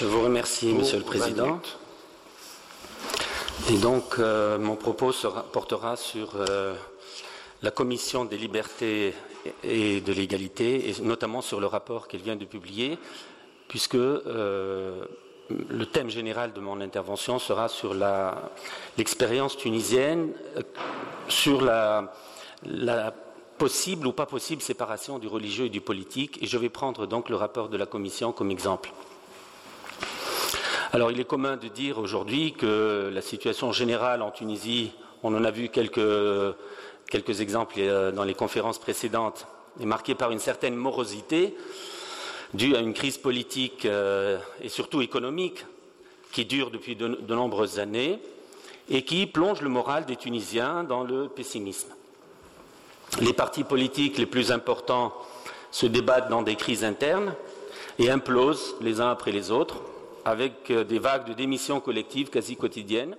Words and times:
Je 0.00 0.06
vous 0.06 0.22
remercie, 0.22 0.72
Monsieur 0.72 0.96
le 0.96 1.04
Président. 1.04 1.60
Et 3.70 3.76
donc, 3.76 4.14
euh, 4.18 4.58
mon 4.58 4.74
propos 4.74 5.12
portera 5.52 5.96
sur 5.96 6.30
euh, 6.36 6.74
la 7.60 7.70
Commission 7.70 8.24
des 8.24 8.38
libertés 8.38 9.12
et 9.62 10.00
de 10.00 10.12
l'égalité, 10.14 10.88
et 10.88 11.02
notamment 11.02 11.42
sur 11.42 11.60
le 11.60 11.66
rapport 11.66 12.08
qu'elle 12.08 12.22
vient 12.22 12.36
de 12.36 12.46
publier, 12.46 12.96
puisque 13.68 13.96
euh, 13.96 15.04
le 15.68 15.84
thème 15.84 16.08
général 16.08 16.54
de 16.54 16.60
mon 16.60 16.80
intervention 16.80 17.38
sera 17.38 17.68
sur 17.68 17.94
l'expérience 18.96 19.58
tunisienne, 19.58 20.32
sur 21.28 21.60
la, 21.60 22.10
la 22.64 23.12
possible 23.58 24.06
ou 24.06 24.12
pas 24.12 24.24
possible 24.24 24.62
séparation 24.62 25.18
du 25.18 25.28
religieux 25.28 25.66
et 25.66 25.68
du 25.68 25.82
politique, 25.82 26.42
et 26.42 26.46
je 26.46 26.56
vais 26.56 26.70
prendre 26.70 27.04
donc 27.06 27.28
le 27.28 27.36
rapport 27.36 27.68
de 27.68 27.76
la 27.76 27.84
Commission 27.84 28.32
comme 28.32 28.50
exemple. 28.50 28.90
Il 30.92 31.20
est 31.20 31.24
commun 31.24 31.56
de 31.56 31.68
dire 31.68 31.98
aujourd'hui 31.98 32.52
que 32.52 33.10
la 33.14 33.22
situation 33.22 33.70
générale 33.70 34.22
en 34.22 34.32
Tunisie, 34.32 34.90
on 35.22 35.32
en 35.36 35.44
a 35.44 35.52
vu 35.52 35.68
quelques, 35.68 37.40
exemples 37.40 37.76
euh, 37.78 38.10
dans 38.10 38.24
les 38.24 38.34
conférences 38.34 38.80
précédentes, 38.80 39.46
est 39.80 39.86
marquée 39.86 40.16
par 40.16 40.32
une 40.32 40.40
certaine 40.40 40.74
morosité 40.74 41.54
due 42.54 42.74
à 42.74 42.80
une 42.80 42.92
crise 42.92 43.18
politique 43.18 43.84
euh, 43.84 44.38
et 44.62 44.68
surtout 44.68 45.00
économique 45.00 45.64
qui 46.32 46.44
dure 46.44 46.72
depuis 46.72 46.96
de, 46.96 47.06
de 47.06 47.34
nombreuses 47.36 47.78
années 47.78 48.18
et 48.88 49.04
qui 49.04 49.26
plonge 49.26 49.60
le 49.60 49.68
moral 49.68 50.06
des 50.06 50.16
Tunisiens 50.16 50.82
dans 50.82 51.04
le 51.04 51.28
pessimisme. 51.28 51.90
Les 53.20 53.32
partis 53.32 53.62
politiques 53.62 54.18
les 54.18 54.26
plus 54.26 54.50
importants 54.50 55.12
se 55.70 55.86
débattent 55.86 56.30
dans 56.30 56.42
des 56.42 56.56
crises 56.56 56.82
internes 56.82 57.32
et 58.00 58.10
implosent 58.10 58.74
les 58.80 59.00
uns 59.00 59.10
après 59.10 59.30
les 59.30 59.52
autres 59.52 59.76
avec 60.24 60.70
euh, 60.70 60.84
des 60.84 60.98
vagues 60.98 61.26
de 61.26 61.32
démissions 61.32 61.80
collectives 61.80 62.30
quasi 62.30 62.56
quotidiennes. 62.56 63.16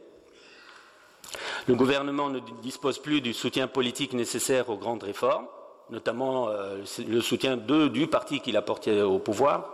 Le 1.67 1.75
gouvernement 1.75 2.29
ne 2.29 2.39
dispose 2.61 2.99
plus 2.99 3.21
du 3.21 3.33
soutien 3.33 3.67
politique 3.67 4.13
nécessaire 4.13 4.69
aux 4.69 4.77
grandes 4.77 5.03
réformes, 5.03 5.45
notamment 5.89 6.49
euh, 6.49 6.83
le 7.07 7.21
soutien 7.21 7.57
du 7.57 8.07
parti 8.07 8.39
qu'il 8.39 8.57
a 8.57 8.61
porté 8.61 9.01
au 9.01 9.19
pouvoir. 9.19 9.69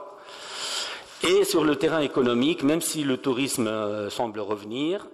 Et 1.23 1.43
sur 1.45 1.63
le 1.63 1.75
terrain 1.75 2.01
économique, 2.01 2.61
même 2.63 2.81
si 2.81 3.03
le 3.03 3.17
tourisme 3.17 3.67
euh, 3.67 4.09
semble 4.09 4.39
revenir, 4.39 5.07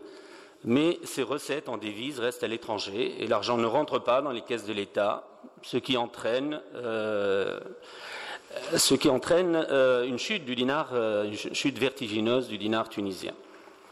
mais 0.65 0.99
ses 1.03 1.23
recettes 1.23 1.69
en 1.69 1.77
devises 1.77 2.19
restent 2.19 2.43
à 2.43 2.47
l'étranger 2.47 3.15
et 3.19 3.27
l'argent 3.27 3.57
ne 3.57 3.65
rentre 3.65 3.99
pas 3.99 4.21
dans 4.21 4.31
les 4.31 4.41
caisses 4.41 4.65
de 4.65 4.73
l'État, 4.73 5.27
ce 5.61 5.77
qui 5.77 5.97
entraîne 5.97 6.61
ce 8.75 8.93
qui 8.95 9.09
entraîne 9.09 9.65
euh, 9.69 10.05
une 10.05 10.19
chute 10.19 10.45
du 10.45 10.55
dinar, 10.55 10.89
euh, 10.93 11.25
une 11.25 11.35
chute 11.35 11.77
vertigineuse 11.77 12.47
du 12.47 12.57
dinar 12.57 12.89
tunisien. 12.89 13.33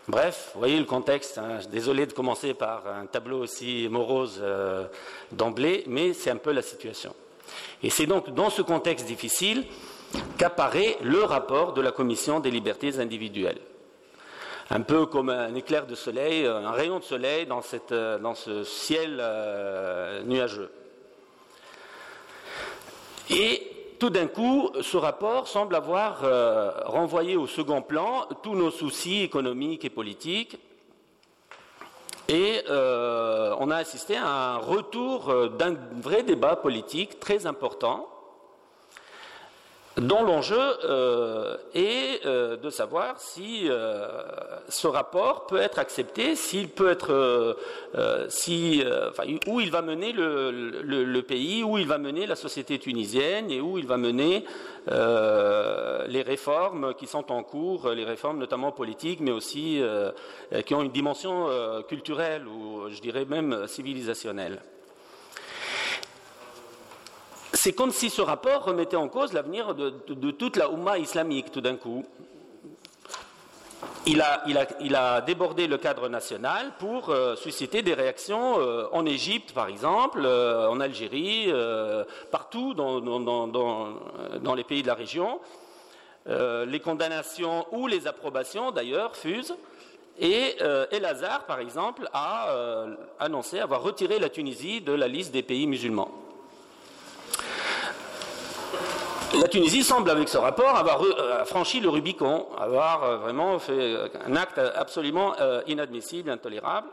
Bref, 0.08 0.52
vous 0.54 0.60
voyez 0.60 0.80
le 0.80 0.86
contexte. 0.86 1.38
Hein. 1.38 1.60
Désolé 1.72 2.06
de 2.06 2.14
commencer 2.14 2.54
par 2.54 2.88
un 2.88 3.06
tableau 3.06 3.40
aussi 3.40 3.88
morose 3.90 4.44
d'emblée, 5.32 5.84
mais 5.88 6.14
c'est 6.14 6.32
un 6.32 6.38
peu 6.38 6.52
la 6.52 6.64
situation. 6.64 7.16
Et 7.84 7.90
c'est 7.90 8.08
donc 8.08 8.34
dans 8.34 8.50
ce 8.50 8.62
contexte 8.62 9.06
difficile 9.06 9.64
qu'apparaît 10.38 10.98
le 11.02 11.24
rapport 11.24 11.74
de 11.74 11.82
la 11.82 11.92
Commission 11.92 12.40
des 12.40 12.52
libertés 12.52 13.00
individuelles. 13.00 13.60
Un 14.72 14.82
peu 14.82 15.06
comme 15.06 15.30
un 15.30 15.54
éclair 15.54 15.86
de 15.86 15.96
soleil, 15.96 16.46
un 16.46 16.72
rayon 16.72 17.00
de 17.00 17.04
soleil 17.04 17.46
dans, 17.46 17.62
dans 18.18 18.36
ce 18.36 18.64
ciel 18.64 19.24
nuageux. 20.26 20.72
Et 23.30 23.81
tout 24.02 24.10
d'un 24.10 24.26
coup, 24.26 24.72
ce 24.82 24.98
rapport 24.98 25.48
semble 25.48 25.76
avoir 25.76 26.24
euh, 26.24 26.72
renvoyé 26.86 27.38
au 27.38 27.46
second 27.46 27.84
plan 27.84 28.26
tous 28.42 28.56
nos 28.56 28.72
soucis 28.72 29.22
économiques 29.22 29.86
et 29.86 29.92
politiques. 29.92 30.58
Et 32.28 32.64
euh, 32.68 33.56
on 33.60 33.70
a 33.70 33.76
assisté 33.76 34.18
à 34.18 34.26
un 34.26 34.58
retour 34.58 35.30
euh, 35.30 35.50
d'un 35.50 35.76
vrai 36.02 36.24
débat 36.24 36.56
politique 36.56 37.20
très 37.20 37.46
important 37.46 38.08
dont 39.98 40.24
l'enjeu 40.24 40.58
euh, 40.86 41.58
est 41.74 42.26
euh, 42.26 42.56
de 42.56 42.70
savoir 42.70 43.20
si 43.20 43.68
euh, 43.68 44.08
ce 44.70 44.88
rapport 44.88 45.48
peut 45.48 45.58
être 45.58 45.80
accepté, 45.80 46.36
s'il 46.36 46.70
peut 46.70 46.90
être, 46.90 47.58
si, 48.30 48.84
où 49.48 49.60
il 49.60 49.70
va 49.70 49.82
mener 49.82 50.14
le, 50.14 51.22
pays, 51.22 51.64
où 51.64 51.78
il 51.78 51.88
va 51.88 51.98
mener 51.98 52.26
la 52.26 52.36
société 52.36 52.80
tunisienne 52.80 53.52
et 53.52 53.60
où 53.60 53.78
il 53.78 53.86
va 53.86 53.98
mener 53.98 54.46
les 54.88 56.22
réformes 56.22 56.94
qui 56.94 57.08
sont 57.08 57.32
en 57.32 57.44
cours, 57.44 57.90
les 57.90 58.06
réformes 58.06 58.40
notamment 58.40 58.72
politiques, 58.72 59.20
mais 59.20 59.32
aussi 59.32 59.82
qui 60.66 60.74
ont 60.74 60.82
une 60.82 60.92
dimension 60.92 61.48
culturelle 61.88 62.48
ou 62.48 62.90
je 62.90 63.02
dirais 63.02 63.26
même 63.26 63.68
civilisationnelle. 63.68 64.60
C'est 67.64 67.74
comme 67.74 67.92
si 67.92 68.10
ce 68.10 68.24
rapport 68.24 68.64
remettait 68.64 68.96
en 68.96 69.08
cause 69.08 69.34
l'avenir 69.34 69.76
de, 69.76 70.32
toute 70.32 70.58
la 70.58 70.72
Oumma 70.72 70.98
islamique 70.98 71.52
tout 71.52 71.62
d'un 71.62 71.76
coup. 71.76 72.04
Il 74.08 74.20
a, 74.20 75.22
débordé 75.22 75.68
le 75.68 75.78
cadre 75.78 76.10
national 76.10 76.72
pour 76.80 77.12
euh, 77.12 77.36
susciter 77.36 77.84
des 77.84 77.94
réactions 77.94 78.60
euh, 78.60 78.88
en 78.94 79.06
Égypte, 79.06 79.54
par 79.54 79.68
exemple, 79.68 80.24
euh, 80.26 80.70
en 80.70 80.80
Algérie, 80.80 81.54
partout 82.32 82.74
dans, 82.74 83.00
les 84.56 84.64
pays 84.64 84.82
de 84.82 84.88
la 84.88 84.96
région. 84.96 85.40
les 86.26 86.80
condamnations 86.80 87.68
ou 87.74 87.86
les 87.86 88.08
approbations, 88.08 88.72
d'ailleurs, 88.72 89.16
fusent. 89.16 89.56
Et 90.18 90.58
El 90.90 91.06
Hazar, 91.06 91.46
par 91.46 91.60
exemple, 91.60 92.10
a 92.12 92.88
annoncé 93.20 93.60
avoir 93.60 93.84
retiré 93.84 94.18
la 94.18 94.30
Tunisie 94.30 94.82
de 94.82 94.94
la 94.94 95.08
liste 95.08 95.32
des 95.32 95.44
pays 95.44 95.68
musulmans. 95.68 96.10
La 99.34 99.48
Tunisie 99.48 99.84
semble, 99.84 100.10
avec 100.10 100.28
ce 100.28 100.38
rapport, 100.38 100.76
avoir 100.76 101.02
euh, 101.04 101.46
franchi 101.46 101.80
le 101.80 101.88
Rubicon, 101.88 102.48
avoir 102.58 103.04
euh, 103.04 103.18
vraiment 103.18 103.60
fait 103.60 103.72
euh, 103.72 104.08
un 104.28 104.36
acte 104.36 104.58
absolument 104.58 105.34
inadmissible, 105.68 106.30
intolérable. 106.30 106.88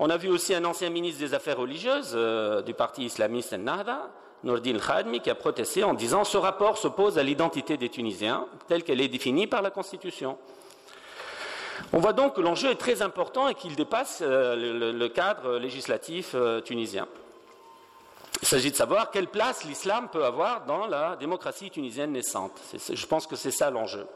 On 0.00 0.10
a 0.10 0.16
vu 0.16 0.28
aussi 0.28 0.52
un 0.54 0.64
ancien 0.64 0.90
ministre 0.90 1.20
des 1.20 1.34
Affaires 1.34 1.58
religieuses 1.58 2.16
du 2.64 2.74
parti 2.74 3.04
islamiste 3.04 3.52
Nahda, 3.52 4.08
Nordin 4.42 4.78
Khadmi, 4.78 5.20
qui 5.20 5.30
a 5.30 5.34
protesté 5.34 5.84
en 5.84 5.94
disant 5.94 6.24
ce 6.24 6.38
rapport 6.38 6.78
s'oppose 6.78 7.18
à 7.18 7.22
l'identité 7.22 7.76
des 7.76 7.90
Tunisiens 7.90 8.46
telle 8.66 8.82
qu'elle 8.82 9.00
est 9.00 9.08
définie 9.08 9.46
par 9.46 9.60
la 9.62 9.70
Constitution. 9.70 10.38
On 11.92 11.98
voit 11.98 12.14
donc 12.14 12.34
que 12.36 12.40
l'enjeu 12.40 12.70
est 12.70 12.76
très 12.76 13.02
important 13.02 13.48
et 13.48 13.54
qu'il 13.54 13.76
dépasse 13.76 14.22
le, 14.22 15.08
cadre 15.08 15.58
législatif 15.58 16.34
tunisien. 16.64 17.06
Il 18.42 18.48
s'agit 18.48 18.70
de 18.70 18.76
savoir 18.76 19.10
quelle 19.10 19.28
place 19.28 19.64
l'islam 19.64 20.08
peut 20.08 20.24
avoir 20.24 20.64
dans 20.64 20.86
la 20.86 21.16
démocratie 21.16 21.70
tunisienne 21.70 22.12
naissante. 22.12 22.58
je 22.72 23.06
pense 23.06 23.26
que 23.26 23.36
c'est 23.36 23.50
ça 23.50 23.70
l'enjeu. 23.70 24.06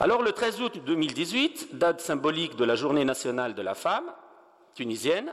Alors 0.00 0.22
le 0.22 0.32
13 0.32 0.60
août 0.62 0.80
2018, 0.84 1.76
date 1.76 2.00
symbolique 2.00 2.56
de 2.56 2.64
la 2.64 2.76
journée 2.76 3.04
nationale 3.04 3.54
de 3.54 3.62
la 3.62 3.74
femme 3.74 4.04
tunisienne, 4.74 5.32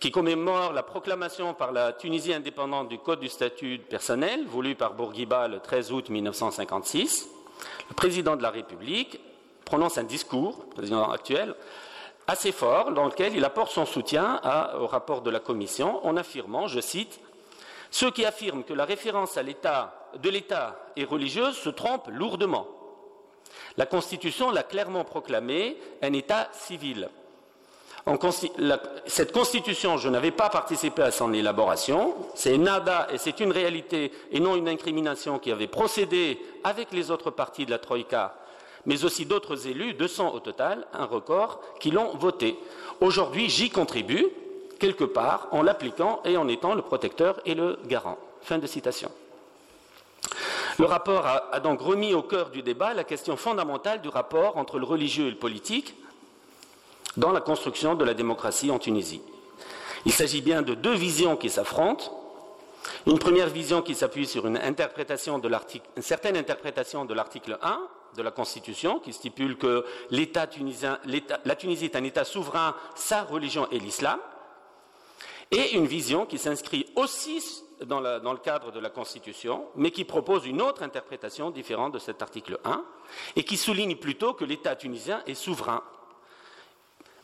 qui 0.00 0.10
commémore 0.10 0.72
la 0.72 0.82
proclamation 0.82 1.54
par 1.54 1.72
la 1.72 1.92
Tunisie 1.92 2.32
indépendante 2.32 2.88
du 2.88 2.98
Code 2.98 3.20
du 3.20 3.28
statut 3.28 3.78
personnel, 3.78 4.46
voulu 4.46 4.74
par 4.74 4.94
Bourguiba 4.94 5.48
le 5.48 5.60
13 5.60 5.92
août 5.92 6.08
1956, 6.08 7.28
le 7.88 7.94
président 7.94 8.36
de 8.36 8.42
la 8.42 8.50
République 8.50 9.20
prononce 9.64 9.98
un 9.98 10.04
discours, 10.04 10.66
président 10.70 11.10
actuel, 11.10 11.54
assez 12.26 12.52
fort 12.52 12.92
dans 12.92 13.06
lequel 13.06 13.34
il 13.36 13.44
apporte 13.44 13.72
son 13.72 13.86
soutien 13.86 14.40
au 14.78 14.86
rapport 14.86 15.22
de 15.22 15.30
la 15.30 15.40
Commission 15.40 16.04
en 16.06 16.16
affirmant, 16.16 16.66
je 16.66 16.80
cite, 16.80 17.20
Ceux 17.90 18.10
qui 18.10 18.24
affirment 18.24 18.64
que 18.64 18.72
la 18.72 18.84
référence 18.84 19.36
à 19.36 19.42
l'état 19.42 20.08
de 20.20 20.30
l'État 20.30 20.76
est 20.96 21.04
religieuse 21.04 21.56
se 21.56 21.68
trompent 21.68 22.08
lourdement. 22.08 22.66
La 23.76 23.86
Constitution 23.86 24.50
l'a 24.50 24.62
clairement 24.62 25.04
proclamé 25.04 25.76
un 26.02 26.12
État 26.12 26.48
civil. 26.52 27.08
cette 29.06 29.32
Constitution, 29.32 29.96
je 29.96 30.08
n'avais 30.08 30.30
pas 30.30 30.50
participé 30.50 31.02
à 31.02 31.10
son 31.10 31.32
élaboration, 31.32 32.14
c'est 32.34 32.58
nada 32.58 33.08
et 33.12 33.18
c'est 33.18 33.40
une 33.40 33.52
réalité 33.52 34.12
et 34.30 34.40
non 34.40 34.56
une 34.56 34.68
incrimination 34.68 35.38
qui 35.38 35.52
avait 35.52 35.68
procédé 35.68 36.40
avec 36.64 36.92
les 36.92 37.10
autres 37.10 37.30
partis 37.30 37.66
de 37.66 37.70
la 37.70 37.78
Troïka 37.78 38.34
mais 38.86 39.04
aussi 39.04 39.26
d'autres 39.26 39.66
élus, 39.66 39.94
200 39.94 40.34
au 40.34 40.40
total, 40.40 40.86
un 40.92 41.04
record, 41.04 41.60
qui 41.80 41.90
l'ont 41.90 42.16
voté. 42.16 42.58
Aujourd'hui, 43.00 43.48
j'y 43.48 43.70
contribue, 43.70 44.26
quelque 44.78 45.04
part, 45.04 45.48
en 45.52 45.62
l'appliquant 45.62 46.20
et 46.24 46.36
en 46.36 46.48
étant 46.48 46.74
le 46.74 46.82
protecteur 46.82 47.40
et 47.44 47.54
le 47.54 47.78
garant. 47.86 48.18
Fin 48.42 48.58
de 48.58 48.66
citation. 48.66 49.10
Le 50.78 50.86
rapport 50.86 51.26
a, 51.26 51.60
donc 51.60 51.80
remis 51.80 52.14
au 52.14 52.22
cœur 52.22 52.50
du 52.50 52.62
débat 52.62 52.94
la 52.94 53.04
question 53.04 53.36
fondamentale 53.36 54.00
du 54.00 54.08
rapport 54.08 54.56
entre 54.56 54.78
le 54.78 54.84
religieux 54.84 55.26
et 55.26 55.30
le 55.30 55.36
politique 55.36 55.94
dans 57.16 57.30
la 57.30 57.40
construction 57.40 57.94
de 57.94 58.04
la 58.04 58.14
démocratie 58.14 58.70
en 58.70 58.78
Tunisie. 58.78 59.20
Il 60.06 60.12
s'agit 60.12 60.40
bien 60.40 60.62
de 60.62 60.74
deux 60.74 60.94
visions 60.94 61.36
qui 61.36 61.50
s'affrontent. 61.50 62.18
Une 63.06 63.18
première 63.18 63.48
vision 63.48 63.82
qui 63.82 63.94
s'appuie 63.94 64.26
sur 64.26 64.46
une, 64.46 64.56
interprétation 64.56 65.38
de 65.38 65.48
une 65.96 66.02
certaine 66.02 66.36
interprétation 66.36 67.04
de 67.04 67.14
l'article 67.14 67.58
1 67.62 67.80
de 68.16 68.22
la 68.22 68.30
Constitution 68.30 68.98
qui 68.98 69.12
stipule 69.12 69.56
que 69.56 69.84
la 70.10 70.46
Tunisie 70.46 71.84
est 71.84 71.96
un 71.96 72.04
État 72.04 72.24
souverain, 72.24 72.74
sa 72.94 73.22
religion 73.22 73.68
est 73.70 73.78
l'islam, 73.78 74.18
et 75.50 75.74
une 75.74 75.86
vision 75.86 76.26
qui 76.26 76.38
s'inscrit 76.38 76.86
aussi 76.96 77.62
dans, 77.84 78.00
le 78.00 78.38
cadre 78.38 78.72
de 78.72 78.80
la 78.80 78.90
Constitution, 78.90 79.66
mais 79.76 79.90
qui 79.90 80.04
propose 80.04 80.46
une 80.46 80.62
autre 80.62 80.82
interprétation 80.82 81.50
différente 81.50 81.92
de 81.92 81.98
cet 81.98 82.22
article 82.22 82.58
1, 82.64 82.84
et 83.36 83.44
qui 83.44 83.56
souligne 83.56 83.96
plutôt 83.96 84.34
que 84.34 84.44
l'État 84.44 84.76
tunisien 84.76 85.22
est 85.26 85.34
souverain, 85.34 85.82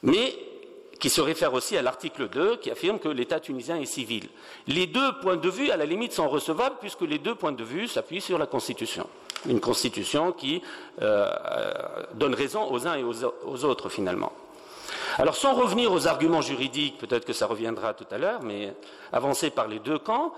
mais 0.02 0.36
qui 1.00 1.10
se 1.10 1.20
réfère 1.20 1.54
aussi 1.54 1.76
à 1.76 1.82
l'article 1.82 2.28
2, 2.28 2.56
qui 2.56 2.70
affirme 2.70 2.98
que 2.98 3.08
l'État 3.08 3.40
tunisien 3.40 3.76
est 3.76 3.86
civil. 3.86 4.28
Les 4.66 4.86
deux 4.86 5.18
points 5.20 5.36
de 5.36 5.48
vue, 5.48 5.70
à 5.70 5.76
la 5.76 5.86
limite, 5.86 6.12
sont 6.12 6.28
recevables, 6.28 6.76
puisque 6.80 7.02
les 7.02 7.18
deux 7.18 7.34
points 7.34 7.52
de 7.52 7.64
vue 7.64 7.88
s'appuient 7.88 8.20
sur 8.20 8.36
la 8.36 8.46
Constitution. 8.46 9.08
Une 9.46 9.60
Constitution 9.60 10.32
qui 10.32 10.62
euh, 11.00 11.28
donne 12.14 12.34
raison 12.34 12.70
aux 12.70 12.86
uns 12.86 12.96
et 12.96 13.04
aux 13.04 13.64
autres, 13.64 13.88
finalement. 13.88 14.32
Alors, 15.18 15.34
sans 15.34 15.54
revenir 15.54 15.92
aux 15.92 16.06
arguments 16.06 16.42
juridiques, 16.42 16.98
peut-être 16.98 17.24
que 17.24 17.32
ça 17.32 17.46
reviendra 17.46 17.94
tout 17.94 18.06
à 18.10 18.18
l'heure, 18.18 18.42
mais 18.42 18.74
avancés 19.12 19.50
par 19.50 19.68
les 19.68 19.78
deux 19.78 19.98
camps, 19.98 20.32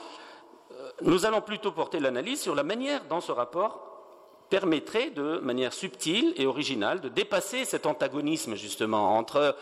euh, 0.72 0.90
nous 1.02 1.26
allons 1.26 1.40
plutôt 1.40 1.72
porter 1.72 2.00
l'analyse 2.00 2.40
sur 2.40 2.54
la 2.54 2.62
manière 2.62 3.02
dont 3.08 3.20
ce 3.20 3.32
rapport 3.32 3.86
permettrait 4.48 5.10
de 5.10 5.38
manière 5.38 5.72
subtile 5.72 6.34
et 6.36 6.46
originale 6.46 7.00
de 7.00 7.08
dépasser 7.08 7.64
cet 7.64 7.86
antagonisme 7.86 8.56
justement 8.56 9.16
entre 9.16 9.54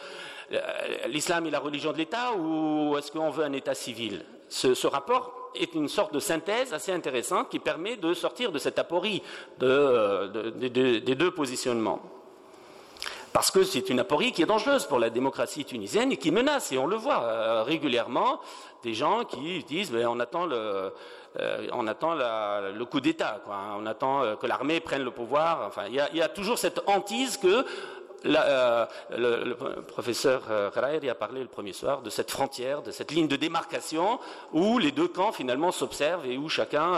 euh, 0.52 0.60
l'islam 1.08 1.46
et 1.46 1.50
la 1.50 1.60
religion 1.60 1.92
de 1.92 1.98
l'État 1.98 2.32
ou 2.32 2.96
est-ce 2.96 3.12
qu'on 3.12 3.30
veut 3.30 3.44
un 3.44 3.52
État 3.52 3.74
civil? 3.74 4.24
Ce, 4.48 4.86
rapport 4.86 5.34
est 5.54 5.74
une 5.74 5.88
sorte 5.88 6.12
de 6.12 6.20
synthèse 6.20 6.72
assez 6.72 6.92
intéressante 6.92 7.48
qui 7.48 7.58
permet 7.58 7.96
de 7.96 8.14
sortir 8.14 8.52
de 8.52 8.58
cette 8.58 8.78
aporie 8.78 9.22
euh, 9.62 10.50
des 10.52 11.14
deux 11.14 11.30
positionnements. 11.30 12.00
Parce 13.32 13.50
que 13.50 13.62
c'est 13.62 13.90
une 13.90 14.00
aporie 14.00 14.32
qui 14.32 14.42
est 14.42 14.46
dangereuse 14.46 14.86
pour 14.86 14.98
la 14.98 15.10
démocratie 15.10 15.64
tunisienne 15.64 16.12
et 16.12 16.16
qui 16.16 16.30
menace, 16.30 16.72
et 16.72 16.78
on 16.78 16.86
le 16.86 16.96
voit 16.96 17.22
euh, 17.22 17.62
régulièrement, 17.62 18.40
des 18.82 18.94
gens 18.94 19.24
qui 19.24 19.62
disent 19.64 19.92
ben, 19.92 20.06
on 20.06 20.18
attend 20.18 20.46
le, 20.46 20.92
euh, 21.38 21.68
on 21.72 21.86
attend 21.86 22.14
le 22.14 22.84
coup 22.84 23.00
d'État, 23.00 23.40
on 23.76 23.86
attend 23.86 24.36
que 24.36 24.46
l'armée 24.46 24.80
prenne 24.80 25.02
le 25.02 25.10
pouvoir. 25.10 25.64
Enfin, 25.66 25.84
il 25.88 25.94
y, 25.94 26.22
a 26.22 26.28
toujours 26.28 26.58
cette 26.58 26.80
hantise 26.86 27.36
que 27.36 27.64
euh, 28.26 28.86
le, 29.16 29.54
professeur 29.82 30.42
Kharairi 30.74 31.08
a 31.08 31.14
parlé 31.14 31.40
le 31.40 31.48
premier 31.48 31.72
soir 31.72 32.02
de 32.02 32.10
cette 32.10 32.30
frontière, 32.30 32.82
de 32.82 32.90
cette 32.90 33.12
ligne 33.12 33.28
de 33.28 33.36
démarcation 33.36 34.18
où 34.52 34.78
les 34.78 34.92
deux 34.92 35.08
camps 35.08 35.32
finalement 35.32 35.72
s'observent 35.72 36.26
et 36.26 36.36
où 36.36 36.48
chacun, 36.48 36.94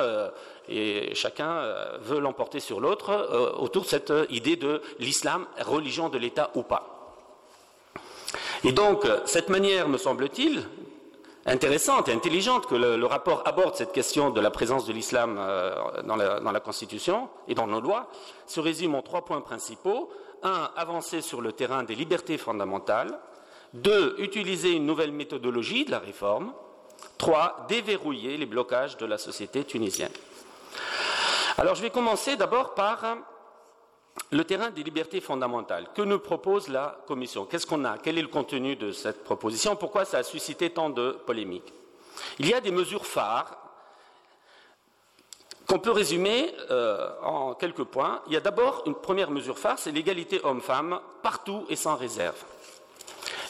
et 0.69 1.15
chacun 1.15 1.63
veut 2.01 2.21
l'emporter 2.21 2.61
sur 2.61 2.81
l'autre 2.81 3.57
autour 3.59 3.83
de 3.83 3.89
cette 3.89 4.13
idée 4.31 4.57
de 4.57 4.81
l'islam, 4.99 5.47
religion 5.61 6.09
de 6.09 6.19
l'État 6.19 6.51
ou 6.55 6.63
pas. 6.63 7.17
Et 8.65 8.73
donc, 8.73 9.07
cette 9.25 9.49
manière, 9.49 9.89
me 9.89 9.99
semble-t-il, 9.99 10.63
intéressante 11.47 12.09
et 12.09 12.13
intelligente 12.13 12.67
que 12.67 12.75
le, 12.75 13.07
rapport 13.07 13.43
aborde 13.47 13.75
cette 13.75 13.93
question 13.93 14.31
de 14.31 14.41
la 14.41 14.51
présence 14.51 14.87
de 14.87 14.93
l'islam 14.93 15.37
euh, 15.39 15.75
dans, 16.05 16.17
la, 16.17 16.61
Constitution 16.61 17.29
et 17.49 17.55
dans 17.55 17.67
nos 17.67 17.81
lois 17.81 18.09
se 18.47 18.61
résume 18.61 18.95
en 18.95 19.03
trois 19.03 19.25
points 19.25 19.41
principaux. 19.41 20.11
Un, 20.43 20.71
avancer 20.77 21.21
sur 21.21 21.41
le 21.41 21.53
terrain 21.53 21.83
des 21.83 21.95
libertés 21.95 22.39
fondamentales. 22.39 23.19
Deux, 23.75 24.15
utiliser 24.19 24.73
une 24.73 24.87
nouvelle 24.87 25.13
méthodologie 25.13 25.85
de 25.85 25.91
la 25.91 25.99
réforme. 25.99 26.53
Trois, 27.19 27.67
déverrouiller 27.69 28.37
les 28.37 28.47
blocages 28.47 28.97
de 28.97 29.07
la 29.07 29.19
société 29.19 29.65
tunisienne. 29.65 30.13
Alors 31.59 31.75
je 31.75 31.83
vais 31.83 31.91
commencer 31.91 32.37
d'abord 32.37 32.75
par 32.75 33.05
le 34.31 34.45
terrain 34.45 34.71
des 34.71 34.83
libertés 34.83 35.21
fondamentales. 35.21 35.89
Que 35.95 36.03
nous 36.03 36.19
propose 36.19 36.69
la 36.69 36.99
Commission? 37.07 37.45
Qu'est-ce 37.45 37.67
qu'on 37.67 37.85
a? 37.85 37.99
Quel 37.99 38.19
est 38.19 38.23
le 38.23 38.29
contenu 38.29 38.77
de 38.77 38.93
cette 38.93 39.25
proposition? 39.25 39.77
Pourquoi 39.77 40.05
ça 40.05 40.19
a 40.19 40.23
suscité 40.23 40.71
tant 40.71 40.91
de 40.91 41.13
polémiques? 41.27 41.73
Il 42.39 42.49
y 42.49 42.55
a 42.55 42.61
des 42.61 42.71
mesures 42.71 43.07
phares 43.07 43.57
qu'on 45.71 45.79
peut 45.79 45.93
résumer 45.93 46.53
euh, 46.73 47.11
en 47.23 47.55
quelques 47.55 47.85
points. 47.85 48.23
Il 48.27 48.33
y 48.33 48.37
a 48.37 48.41
d'abord 48.41 48.83
une 48.87 48.97
première 48.97 49.31
mesure 49.31 49.57
phare, 49.57 49.79
c'est 49.79 49.93
l'égalité 49.93 50.41
homme-femme, 50.43 50.99
partout 51.23 51.65
et 51.69 51.77
sans 51.77 51.95
réserve. 51.95 52.35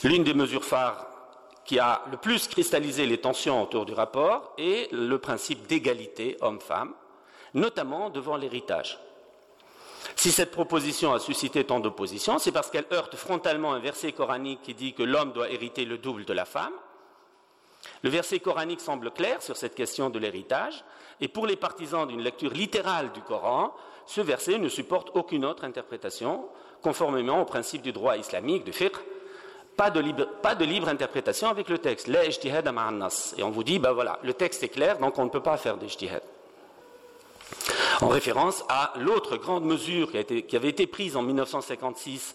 L'une 0.04 0.22
des 0.22 0.34
mesures 0.34 0.66
phares 0.66 1.06
qui 1.64 1.78
a 1.78 2.02
le 2.10 2.18
plus 2.18 2.46
cristallisé 2.46 3.06
les 3.06 3.16
tensions 3.16 3.62
autour 3.62 3.86
du 3.86 3.94
rapport 3.94 4.52
est 4.58 4.92
le 4.92 5.16
principe 5.16 5.66
d'égalité 5.66 6.36
homme-femme, 6.42 6.92
notamment 7.54 8.10
devant 8.10 8.36
l'héritage. 8.36 8.98
Si 10.14 10.30
cette 10.30 10.50
proposition 10.50 11.14
a 11.14 11.20
suscité 11.20 11.64
tant 11.64 11.80
d'opposition, 11.80 12.38
c'est 12.38 12.52
parce 12.52 12.70
qu'elle 12.70 12.86
heurte 12.92 13.16
frontalement 13.16 13.72
un 13.72 13.78
verset 13.78 14.12
coranique 14.12 14.60
qui 14.62 14.74
dit 14.74 14.92
que 14.92 15.02
l'homme 15.02 15.32
doit 15.32 15.48
hériter 15.48 15.86
le 15.86 15.96
double 15.96 16.26
de 16.26 16.34
la 16.34 16.44
femme. 16.44 16.74
Le 18.02 18.10
verset 18.10 18.40
coranique 18.40 18.80
semble 18.80 19.10
clair 19.10 19.42
sur 19.42 19.56
cette 19.56 19.74
question 19.74 20.10
de 20.10 20.18
l'héritage, 20.18 20.84
et 21.20 21.28
pour 21.28 21.46
les 21.46 21.56
partisans 21.56 22.06
d'une 22.06 22.22
lecture 22.22 22.52
littérale 22.52 23.12
du 23.12 23.20
Coran, 23.20 23.74
ce 24.06 24.20
verset 24.20 24.58
ne 24.58 24.68
supporte 24.68 25.10
aucune 25.14 25.44
autre 25.44 25.64
interprétation, 25.64 26.44
conformément 26.82 27.42
au 27.42 27.44
principe 27.44 27.82
du 27.82 27.92
droit 27.92 28.16
islamique, 28.16 28.64
du 28.64 28.72
fiqh, 28.72 28.96
pas 29.76 29.90
de, 29.90 30.00
libre, 30.00 30.88
interprétation 30.88 31.48
avec 31.48 31.68
le 31.68 31.78
texte. 31.78 32.08
Et 32.08 33.42
on 33.42 33.50
vous 33.50 33.64
dit, 33.64 33.78
ben 33.78 33.92
voilà, 33.92 34.18
le 34.22 34.34
texte 34.34 34.62
est 34.62 34.68
clair, 34.68 34.98
donc 34.98 35.18
on 35.18 35.24
ne 35.24 35.30
peut 35.30 35.42
pas 35.42 35.56
faire 35.56 35.76
d'ijtihad 35.76 36.22
en 38.02 38.08
référence 38.08 38.64
à 38.68 38.92
l'autre 38.98 39.36
grande 39.36 39.64
mesure 39.64 40.10
qui, 40.10 40.56
avait 40.56 40.68
été 40.68 40.86
prise 40.86 41.16
en 41.16 41.22
1956 41.22 42.34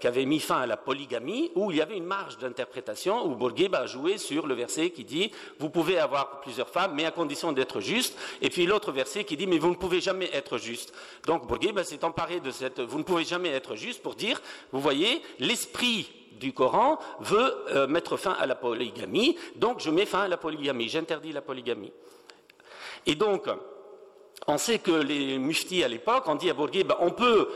qui 0.00 0.06
avait 0.06 0.24
mis 0.24 0.40
fin 0.40 0.60
à 0.62 0.66
la 0.66 0.76
polygamie, 0.76 1.52
où 1.54 1.70
il 1.70 1.76
y 1.76 1.80
avait 1.80 1.96
une 1.96 2.04
marge 2.04 2.38
d'interprétation, 2.38 3.24
où 3.26 3.36
Bourguiba 3.36 3.80
a 3.80 3.86
joué 3.86 4.18
sur 4.18 4.46
le 4.46 4.54
verset 4.54 4.90
qui 4.90 5.04
dit 5.04 5.30
Vous 5.58 5.70
pouvez 5.70 5.98
avoir 5.98 6.40
plusieurs 6.40 6.68
femmes, 6.68 6.92
mais 6.94 7.04
à 7.04 7.10
condition 7.10 7.52
d'être 7.52 7.80
juste, 7.80 8.18
et 8.42 8.50
puis 8.50 8.66
l'autre 8.66 8.90
verset 8.90 9.24
qui 9.24 9.36
dit 9.36 9.46
Mais 9.46 9.58
vous 9.58 9.70
ne 9.70 9.76
pouvez 9.76 10.00
jamais 10.00 10.30
être 10.32 10.58
juste. 10.58 10.92
Donc 11.26 11.46
Bourguiba 11.46 11.84
s'est 11.84 12.04
emparé 12.04 12.40
de 12.40 12.50
cette 12.50 12.80
Vous 12.80 12.98
ne 12.98 13.04
pouvez 13.04 13.24
jamais 13.24 13.50
être 13.50 13.76
juste 13.76 14.02
pour 14.02 14.14
dire 14.14 14.40
Vous 14.72 14.80
voyez, 14.80 15.22
l'esprit 15.38 16.10
du 16.40 16.52
Coran 16.52 16.98
veut 17.20 17.54
euh, 17.70 17.86
mettre 17.86 18.16
fin 18.16 18.32
à 18.32 18.46
la 18.46 18.54
polygamie, 18.54 19.36
donc 19.56 19.80
je 19.80 19.90
mets 19.90 20.06
fin 20.06 20.22
à 20.22 20.28
la 20.28 20.36
polygamie, 20.36 20.88
j'interdis 20.88 21.32
la 21.32 21.42
polygamie. 21.42 21.92
Et 23.06 23.14
donc, 23.14 23.48
on 24.46 24.56
sait 24.56 24.78
que 24.78 24.90
les 24.90 25.38
muftis 25.38 25.82
à 25.84 25.88
l'époque 25.88 26.26
ont 26.28 26.34
dit 26.34 26.48
à 26.48 26.54
Bourguiba, 26.54 26.96
on 27.00 27.10
peut 27.10 27.48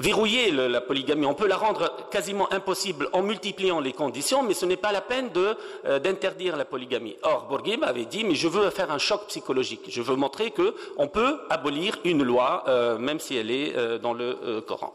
verrouiller 0.00 0.50
la 0.50 0.80
polygamie, 0.80 1.26
on 1.26 1.34
peut 1.34 1.46
la 1.46 1.58
rendre 1.58 2.08
quasiment 2.10 2.50
impossible 2.52 3.08
en 3.12 3.22
multipliant 3.22 3.80
les 3.80 3.92
conditions, 3.92 4.42
mais 4.42 4.54
ce 4.54 4.64
n'est 4.64 4.78
pas 4.78 4.92
la 4.92 5.02
peine 5.02 5.30
euh, 5.36 5.98
d'interdire 5.98 6.56
la 6.56 6.64
polygamie. 6.64 7.16
Or, 7.22 7.46
Bourguiba 7.48 7.86
avait 7.86 8.06
dit, 8.06 8.24
mais 8.24 8.34
je 8.34 8.48
veux 8.48 8.70
faire 8.70 8.90
un 8.90 8.98
choc 8.98 9.26
psychologique, 9.28 9.82
je 9.88 10.00
veux 10.00 10.16
montrer 10.16 10.52
qu'on 10.52 11.06
peut 11.08 11.40
abolir 11.50 11.98
une 12.04 12.22
loi, 12.22 12.64
euh, 12.66 12.98
même 12.98 13.20
si 13.20 13.36
elle 13.36 13.50
est 13.50 13.76
euh, 13.76 13.98
dans 13.98 14.14
le 14.14 14.60
Coran. 14.66 14.94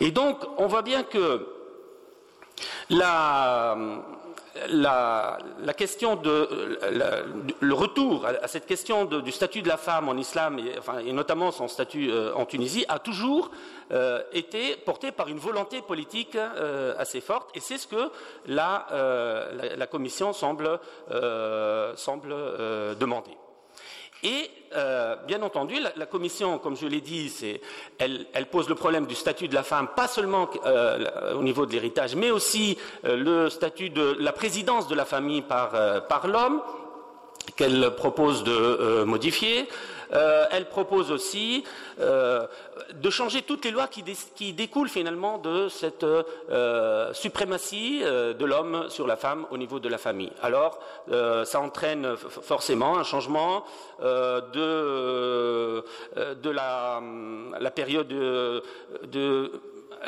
Et 0.00 0.10
donc, 0.10 0.38
on 0.58 0.66
voit 0.66 0.82
bien 0.82 1.02
que 1.02 1.46
la, 2.90 3.76
la, 4.68 5.38
question 5.76 6.16
de 6.16 6.78
le 7.60 7.74
retour 7.74 8.26
à, 8.26 8.48
cette 8.48 8.66
question 8.66 9.04
du 9.04 9.32
statut 9.32 9.62
de 9.62 9.68
la 9.68 9.76
femme 9.76 10.08
en 10.08 10.16
islam 10.16 10.58
et, 10.58 11.12
notamment 11.12 11.50
son 11.50 11.68
statut 11.68 12.10
euh, 12.10 12.32
en 12.34 12.46
Tunisie 12.46 12.84
a 12.88 12.98
toujours 12.98 13.50
euh, 13.92 14.22
été 14.32 14.76
porté 14.76 15.12
par 15.12 15.28
une 15.28 15.38
volonté 15.38 15.82
politique 15.82 16.36
euh, 16.36 16.94
assez 16.98 17.20
forte 17.20 17.56
et 17.56 17.60
c'est 17.60 17.78
ce 17.78 17.86
que 17.86 18.10
la, 18.46 18.86
Commission 19.90 20.32
semble 20.32 20.78
demander. 21.10 23.36
Et 24.22 24.50
euh, 24.76 25.16
bien 25.26 25.42
entendu, 25.42 25.74
la, 25.96 26.06
Commission, 26.06 26.58
comme 26.58 26.76
je 26.76 26.86
l'ai 26.86 27.00
dit, 27.00 27.32
elle, 27.98 28.46
pose 28.50 28.68
le 28.68 28.74
problème 28.74 29.06
du 29.06 29.14
statut 29.14 29.48
de 29.48 29.54
la 29.54 29.62
femme, 29.62 29.88
pas 29.96 30.08
seulement 30.08 30.48
euh, 30.66 31.34
au 31.34 31.42
niveau 31.42 31.66
de 31.66 31.72
l'héritage, 31.72 32.14
mais 32.14 32.30
aussi 32.30 32.76
euh, 33.04 33.16
le 33.16 33.50
statut 33.50 33.90
de 33.90 34.16
la 34.20 34.32
présidence 34.32 34.88
de 34.88 34.94
la 34.94 35.04
famille 35.04 35.42
par, 35.42 36.06
par 36.06 36.28
l'homme, 36.28 36.60
qu'elle 37.52 37.94
propose 37.96 38.44
de 38.44 39.04
modifier. 39.04 39.68
Euh, 40.12 40.46
elle 40.50 40.68
propose 40.68 41.12
aussi 41.12 41.62
euh, 42.00 42.46
de 42.94 43.10
changer 43.10 43.42
toutes 43.42 43.64
les 43.64 43.70
lois 43.70 43.86
qui, 43.86 44.52
découlent 44.52 44.88
finalement 44.88 45.38
de 45.38 45.68
cette 45.68 46.02
euh, 46.02 47.12
suprématie 47.12 48.02
de 48.02 48.44
l'homme 48.44 48.86
sur 48.88 49.06
la 49.06 49.16
femme 49.16 49.46
au 49.50 49.56
niveau 49.56 49.78
de 49.78 49.88
la 49.88 49.98
famille. 49.98 50.32
Alors, 50.42 50.80
ça 51.44 51.60
entraîne 51.60 52.16
forcément 52.16 52.98
un 52.98 53.04
changement 53.04 53.64
de, 54.00 55.84
la, 56.50 57.70
période 57.70 58.08
de 58.08 59.52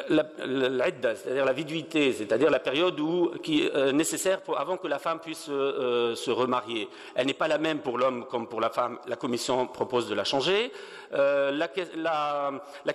c'est-à-dire 0.09 1.45
la 1.45 1.53
viduité, 1.53 2.13
c'est-à-dire 2.13 2.51
la 2.51 2.61
période 2.61 2.97
qui 3.43 3.65
est 3.65 3.75
euh, 3.75 3.93
nécessaire 3.93 4.41
avant 4.57 4.77
que 4.77 4.89
la 4.89 4.99
femme 4.99 5.21
puisse 5.21 5.47
euh, 5.51 6.15
se 6.15 6.31
remarier. 6.31 6.89
Elle 7.15 7.27
n'est 7.27 7.35
pas 7.35 7.49
la 7.49 7.59
même 7.59 7.81
pour 7.81 7.99
l'homme 7.99 8.25
comme 8.31 8.49
pour 8.49 8.61
la 8.61 8.71
femme. 8.71 8.99
La 9.07 9.17
Commission 9.17 9.67
propose 9.67 10.09
de 10.09 10.15
la 10.15 10.25
changer. 10.25 10.73
La, 11.13 11.69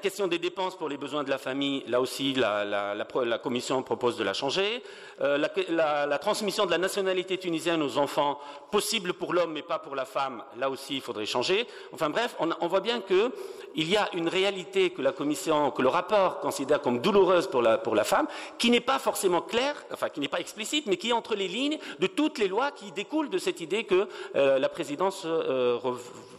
question 0.02 0.28
des 0.28 0.40
dépenses 0.40 0.76
pour 0.76 0.90
les 0.90 0.98
besoins 0.98 1.24
de 1.24 1.30
la 1.30 1.38
famille, 1.38 1.84
là 1.88 2.02
aussi, 2.02 2.34
la, 2.34 3.40
Commission 3.42 3.84
propose 3.84 4.18
de 4.18 4.24
la 4.24 4.34
changer. 4.34 4.82
La, 5.20 6.18
transmission 6.20 6.66
de 6.66 6.72
la 6.72 6.78
nationalité 6.78 7.38
tunisienne 7.38 7.82
aux 7.84 7.98
enfants, 7.98 8.40
possible 8.72 9.14
pour 9.14 9.34
l'homme 9.34 9.54
mais 9.54 9.62
pas 9.62 9.80
pour 9.80 9.96
la 9.96 10.06
femme, 10.06 10.44
là 10.58 10.70
aussi, 10.70 10.96
il 10.96 11.02
faudrait 11.02 11.26
changer. 11.26 11.68
Enfin 11.94 12.10
bref, 12.10 12.36
on, 12.40 12.68
voit 12.68 12.82
bien 12.82 13.02
qu'il 13.02 13.90
y 13.90 13.98
a 13.98 14.10
une 14.14 14.28
réalité 14.28 14.90
que 14.90 15.02
la 15.02 15.12
Commission, 15.12 15.72
que 15.72 15.82
le 15.82 15.90
rapport 15.90 16.40
considère 16.40 16.82
comme 16.82 17.00
douloureuse 17.00 17.48
pour 17.48 17.62
la, 17.62 18.04
femme, 18.04 18.28
qui 18.58 18.70
n'est 18.72 18.82
pas 18.82 19.00
forcément 19.00 19.42
claire, 19.42 19.76
enfin 19.92 20.10
qui 20.10 20.20
n'est 20.20 20.28
pas 20.28 20.40
explicite, 20.40 20.88
mais 20.88 20.98
qui 20.98 21.10
est 21.10 21.14
entre 21.14 21.36
les 21.36 21.48
lignes 21.48 21.78
de 22.00 22.08
toutes 22.08 22.38
les 22.38 22.48
lois 22.48 22.72
qui 22.72 22.92
découlent 22.92 23.30
de 23.30 23.38
cette 23.38 23.62
idée 23.62 23.84
que 23.84 24.08
euh, 24.36 24.60
la 24.60 24.70
présidence 24.70 25.24
euh, 25.26 25.78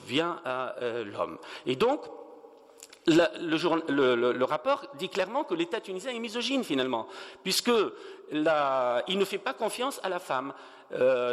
revient 0.08 0.34
à 0.44 0.74
euh, 0.80 1.04
l'homme. 1.04 1.38
Et 1.66 1.76
donc, 1.76 2.00
le, 3.06 4.44
rapport 4.44 4.86
dit 4.98 5.08
clairement 5.08 5.44
que 5.44 5.54
l'État 5.54 5.80
tunisien 5.80 6.12
est 6.12 6.18
misogyne 6.18 6.64
finalement, 6.64 7.06
puisque 7.42 7.72
il 8.30 9.18
ne 9.18 9.24
fait 9.24 9.38
pas 9.38 9.54
confiance 9.54 10.00
à 10.02 10.08
la 10.08 10.18
femme. 10.18 10.52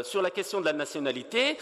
Sur 0.04 0.22
la 0.22 0.32
question 0.32 0.60
de 0.60 0.66
la 0.66 0.74
nationalité, 0.74 1.58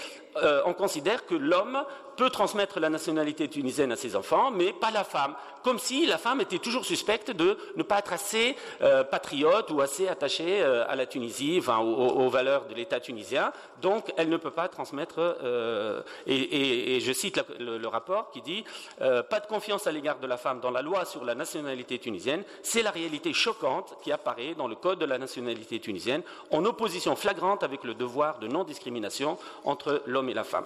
on 0.66 0.74
considère 0.74 1.26
que 1.26 1.36
l'homme 1.36 1.84
peut 2.16 2.30
transmettre 2.30 2.80
la 2.80 2.90
nationalité 2.90 3.48
tunisienne 3.48 3.92
à 3.92 3.96
ses 3.96 4.16
enfants, 4.16 4.52
mais 4.52 4.74
pas 4.74 4.92
la 4.92 5.04
femme. 5.04 5.36
Comme 5.64 5.80
si 5.80 6.06
la 6.06 6.18
femme 6.18 6.42
était 6.42 6.60
toujours 6.60 6.84
suspecte 6.84 7.32
de 7.32 7.58
ne 7.78 7.84
pas 7.84 8.00
être 8.00 8.12
assez 8.12 8.56
euh, 8.82 9.04
patriote 9.04 9.72
ou 9.72 9.80
assez 9.80 10.10
attachée 10.10 10.62
euh, 10.62 10.86
à 10.90 10.96
la 10.96 11.06
Tunisie, 11.06 11.62
aux, 11.70 12.30
valeurs 12.30 12.66
de 12.66 12.74
l'État 12.74 13.00
tunisien. 13.00 13.54
Donc, 13.82 14.14
elle 14.18 14.28
ne 14.28 14.36
peut 14.36 14.52
pas 14.52 14.68
transmettre. 14.68 15.16
Euh, 15.20 16.02
et, 16.28 17.00
je 17.00 17.14
cite 17.14 17.42
le, 17.60 17.88
rapport 17.88 18.32
qui 18.32 18.42
dit 18.42 18.64
pas 18.98 19.40
de 19.40 19.46
confiance 19.46 19.88
à 19.88 19.92
l'égard 19.92 20.20
de 20.20 20.28
la 20.28 20.38
femme 20.38 20.60
dans 20.60 20.72
la 20.72 20.82
loi 20.82 21.06
sur 21.06 21.24
la 21.24 21.36
nationalité 21.36 22.00
tunisienne. 22.00 22.44
C'est 22.62 22.82
la 22.82 22.92
réalité 22.92 23.34
choquante 23.34 23.96
qui 24.04 24.12
apparaît 24.12 24.56
dans 24.56 24.68
le 24.68 24.76
code 24.76 25.00
de 25.00 25.06
la 25.06 25.18
nationalité 25.18 25.80
tunisienne, 25.80 26.24
en 26.52 26.66
opposition 26.66 27.16
flagrante 27.16 27.64
avec 27.64 27.83
le 27.84 27.94
devoir 27.94 28.40
de 28.40 28.48
non-discrimination 28.48 29.38
entre 29.64 30.04
l'homme 30.06 30.30
et 30.30 30.34
la 30.34 30.44
femme. 30.44 30.66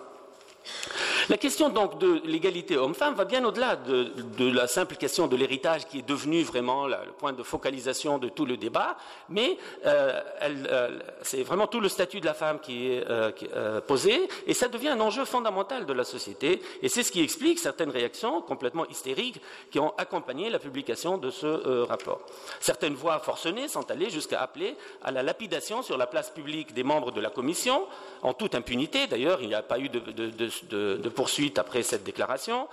La 1.29 1.36
question 1.36 1.67
donc 1.67 2.00
de 2.00 2.22
l'égalité 2.24 2.77
homme-femme 2.77 3.13
va 3.13 3.25
bien 3.25 3.43
au-delà 3.43 3.75
de, 3.75 4.50
la 4.50 4.65
simple 4.65 4.96
question 4.96 5.27
de 5.27 5.36
l'héritage 5.36 5.86
qui 5.86 6.00
est 6.00 6.07
devenu 6.07 6.41
vraiment 6.41 6.88
le 6.88 6.96
point 7.17 7.34
de 7.34 7.43
focalisation 7.43 8.17
de 8.17 8.29
tout 8.29 8.46
le 8.46 8.55
débat, 8.55 8.96
mais 9.27 9.57
euh, 9.86 10.22
euh, 10.41 11.00
c'est 11.24 11.43
vraiment 11.43 11.67
tout 11.67 11.81
le 11.81 11.89
statut 11.89 12.22
de 12.22 12.25
la 12.25 12.34
femme 12.34 12.60
qui 12.62 12.88
est 12.88 13.03
euh, 13.10 13.81
posé 13.81 14.29
et 14.46 14.53
ça 14.53 14.69
devient 14.69 14.88
un 14.88 15.01
enjeu 15.01 15.25
fondamental 15.25 15.86
de 15.86 15.91
la 15.91 16.05
société 16.05 16.62
et 16.81 16.88
c'est 16.88 17.03
ce 17.03 17.12
qui 17.12 17.22
explique 17.22 17.60
certaines 17.60 17.89
réactions 17.89 18.41
complètement 18.41 18.88
hystériques 18.88 19.41
qui 19.69 19.79
ont 19.79 19.93
accompagné 19.98 20.50
la 20.50 20.60
publication 20.60 21.17
de 21.17 21.29
ce 21.29 21.81
rapport. 21.84 22.22
Certaines 22.62 22.96
voix 22.96 23.19
forcenées 23.19 23.67
sont 23.67 23.91
allées 23.91 24.10
jusqu'à 24.10 24.41
appeler 24.41 24.77
à 25.03 25.12
la 25.12 25.24
lapidation 25.24 25.81
sur 25.81 25.98
la 25.98 26.07
place 26.07 26.29
publique 26.29 26.74
des 26.74 26.84
membres 26.84 27.12
de 27.12 27.19
la 27.19 27.31
commission, 27.31 27.86
en 28.22 28.34
toute 28.34 28.55
impunité 28.55 29.07
d'ailleurs, 29.07 29.41
il 29.41 29.50
n'y 29.50 29.55
a 29.55 29.62
pas 29.62 29.77
eu 29.77 29.89
de, 29.89 30.00
de 30.00 31.10
poursuite 31.18 31.58
après 31.58 31.82
cette 31.82 32.04
déclaration. 32.04 32.68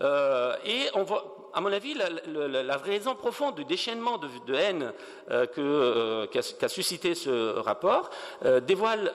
Euh, 0.00 0.54
et 0.64 0.88
on 0.94 1.02
voit, 1.02 1.50
à 1.52 1.60
mon 1.60 1.72
avis, 1.72 1.94
la, 1.94 2.76
raison 2.76 3.16
profonde 3.16 3.56
du 3.56 3.64
déchaînement 3.64 4.16
de, 4.18 4.54
haine 4.54 4.92
euh, 5.32 5.46
euh, 5.58 6.26
qu'a 6.28 6.68
suscité 6.68 7.16
ce 7.16 7.58
rapport 7.58 8.10
dévoile, 8.62 9.12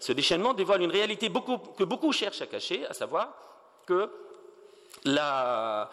ce 0.00 0.12
déchaînement 0.12 0.54
dévoile 0.54 0.82
une 0.82 0.90
réalité 0.90 1.30
que 1.78 1.84
beaucoup 1.84 2.12
cherchent 2.12 2.42
à 2.42 2.46
cacher, 2.46 2.84
à 2.88 2.94
savoir 2.94 3.28
que 3.86 4.10
la, 5.04 5.88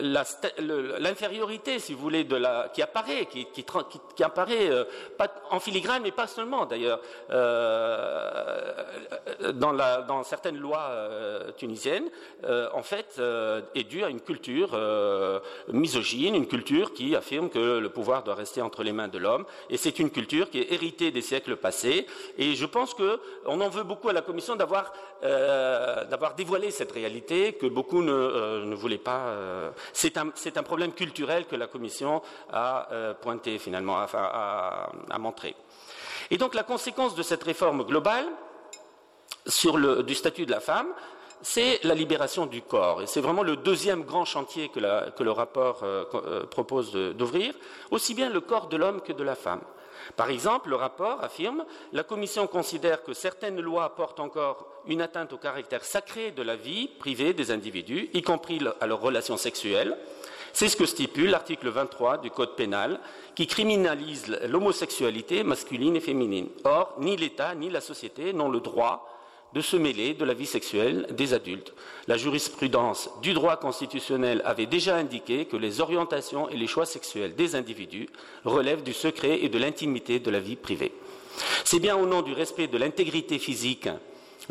l'infériorité, 0.00 1.78
si 1.78 1.94
vous 1.94 2.00
voulez, 2.00 2.26
qui 2.72 2.82
apparaît, 2.82 3.26
qui, 3.26 4.22
apparaît 4.22 4.70
euh, 4.70 4.84
pas 5.16 5.32
en 5.50 5.60
filigrane, 5.60 6.02
mais 6.02 6.10
pas 6.10 6.26
seulement 6.26 6.66
d'ailleurs, 6.66 7.00
euh, 7.30 8.72
dans, 9.54 10.22
certaines 10.24 10.58
lois 10.58 10.88
euh, 10.90 11.50
tunisiennes, 11.56 12.08
en 12.72 12.82
fait, 12.82 13.20
est 13.74 13.84
due 13.84 14.04
à 14.04 14.08
une 14.08 14.20
culture 14.20 14.78
misogyne, 15.68 16.34
une 16.34 16.46
culture 16.46 16.92
qui 16.92 17.16
affirme 17.16 17.48
que 17.48 17.78
le 17.78 17.88
pouvoir 17.88 18.22
doit 18.22 18.34
rester 18.34 18.62
entre 18.62 18.82
les 18.82 18.92
mains 18.92 19.08
de 19.08 19.18
l'homme, 19.18 19.44
et 19.70 19.76
c'est 19.76 19.98
une 19.98 20.10
culture 20.10 20.50
qui 20.50 20.60
est 20.60 20.72
héritée 20.72 21.10
des 21.10 21.22
siècles 21.22 21.56
passés. 21.56 22.06
Et 22.38 22.54
je 22.54 22.66
pense 22.66 22.94
qu'on 22.94 23.60
en 23.60 23.68
veut 23.68 23.84
beaucoup 23.84 24.08
à 24.08 24.12
la 24.12 24.22
Commission 24.22 24.56
d'avoir 24.56 24.92
dévoilé 26.36 26.70
cette 26.70 26.92
réalité 26.92 27.54
que 27.54 27.66
beaucoup 27.66 28.02
ne 28.02 28.74
voulaient 28.74 28.98
pas 28.98 29.34
c'est 29.92 30.16
un, 30.18 30.62
problème 30.62 30.92
culturel 30.92 31.46
que 31.46 31.56
la 31.56 31.66
Commission 31.66 32.22
a 32.52 32.88
euh, 32.92 33.14
pointé 33.14 33.58
finalement, 33.58 33.98
a, 33.98 35.18
montré. 35.18 35.54
Et 36.30 36.38
donc 36.38 36.54
la 36.54 36.62
conséquence 36.62 37.14
de 37.14 37.22
cette 37.22 37.42
réforme 37.42 37.84
globale 37.84 38.26
du 40.04 40.14
statut 40.14 40.44
de 40.44 40.50
la 40.50 40.60
femme, 40.60 40.88
c'est 41.42 41.80
la 41.84 41.94
libération 41.94 42.46
du 42.46 42.62
corps. 42.62 43.02
Et 43.02 43.06
c'est 43.06 43.20
vraiment 43.20 43.42
le 43.42 43.56
deuxième 43.56 44.02
grand 44.02 44.24
chantier 44.24 44.68
que, 44.68 44.80
le 44.80 45.30
rapport 45.30 45.80
euh, 45.82 46.04
euh, 46.14 46.46
propose 46.46 46.92
d'ouvrir, 46.92 47.54
aussi 47.90 48.14
bien 48.14 48.30
le 48.30 48.40
corps 48.40 48.68
de 48.68 48.76
l'homme 48.76 49.00
que 49.00 49.12
de 49.12 49.22
la 49.22 49.34
femme. 49.34 49.60
Par 50.14 50.30
exemple, 50.30 50.70
le 50.70 50.76
rapport 50.76 51.22
affirme 51.22 51.64
La 51.92 52.04
Commission 52.04 52.46
considère 52.46 53.02
que 53.02 53.14
certaines 53.14 53.60
lois 53.60 53.94
portent 53.94 54.20
encore 54.20 54.68
une 54.86 55.02
atteinte 55.02 55.32
au 55.32 55.38
caractère 55.38 55.84
sacré 55.84 56.30
de 56.30 56.42
la 56.42 56.56
vie 56.56 56.88
privée 56.88 57.32
des 57.32 57.50
individus, 57.50 58.08
y 58.14 58.22
compris 58.22 58.60
à 58.80 58.86
leurs 58.86 59.00
relations 59.00 59.36
sexuelles. 59.36 59.96
C'est 60.52 60.68
ce 60.68 60.76
que 60.76 60.86
stipule 60.86 61.30
l'article 61.30 61.68
23 61.68 62.18
du 62.18 62.30
Code 62.30 62.56
pénal, 62.56 63.00
qui 63.34 63.46
criminalise 63.46 64.38
l'homosexualité 64.48 65.42
masculine 65.42 65.96
et 65.96 66.00
féminine. 66.00 66.48
Or, 66.64 66.94
ni 66.98 67.16
l'État 67.16 67.54
ni 67.54 67.68
la 67.68 67.80
société 67.80 68.32
n'ont 68.32 68.48
le 68.48 68.60
droit 68.60 69.15
de 69.56 69.62
se 69.62 69.78
mêler 69.78 70.12
de 70.12 70.26
la 70.26 70.34
vie 70.34 70.44
sexuelle 70.44 71.06
des 71.12 71.32
adultes. 71.32 71.72
La 72.08 72.18
jurisprudence 72.18 73.08
du 73.22 73.32
droit 73.32 73.56
constitutionnel 73.56 74.42
avait 74.44 74.66
déjà 74.66 74.96
indiqué 74.96 75.46
que 75.46 75.56
les 75.56 75.80
orientations 75.80 76.50
et 76.50 76.58
les 76.58 76.66
choix 76.66 76.84
sexuels 76.84 77.34
des 77.34 77.54
individus 77.54 78.10
relèvent 78.44 78.82
du 78.82 78.92
secret 78.92 79.42
et 79.42 79.48
de 79.48 79.58
l'intimité 79.58 80.20
de 80.20 80.30
la 80.30 80.40
vie 80.40 80.56
privée. 80.56 80.92
C'est 81.64 81.78
bien 81.78 81.96
au 81.96 82.04
nom 82.04 82.20
du 82.20 82.34
respect 82.34 82.66
de 82.66 82.76
l'intégrité 82.76 83.38
physique 83.38 83.88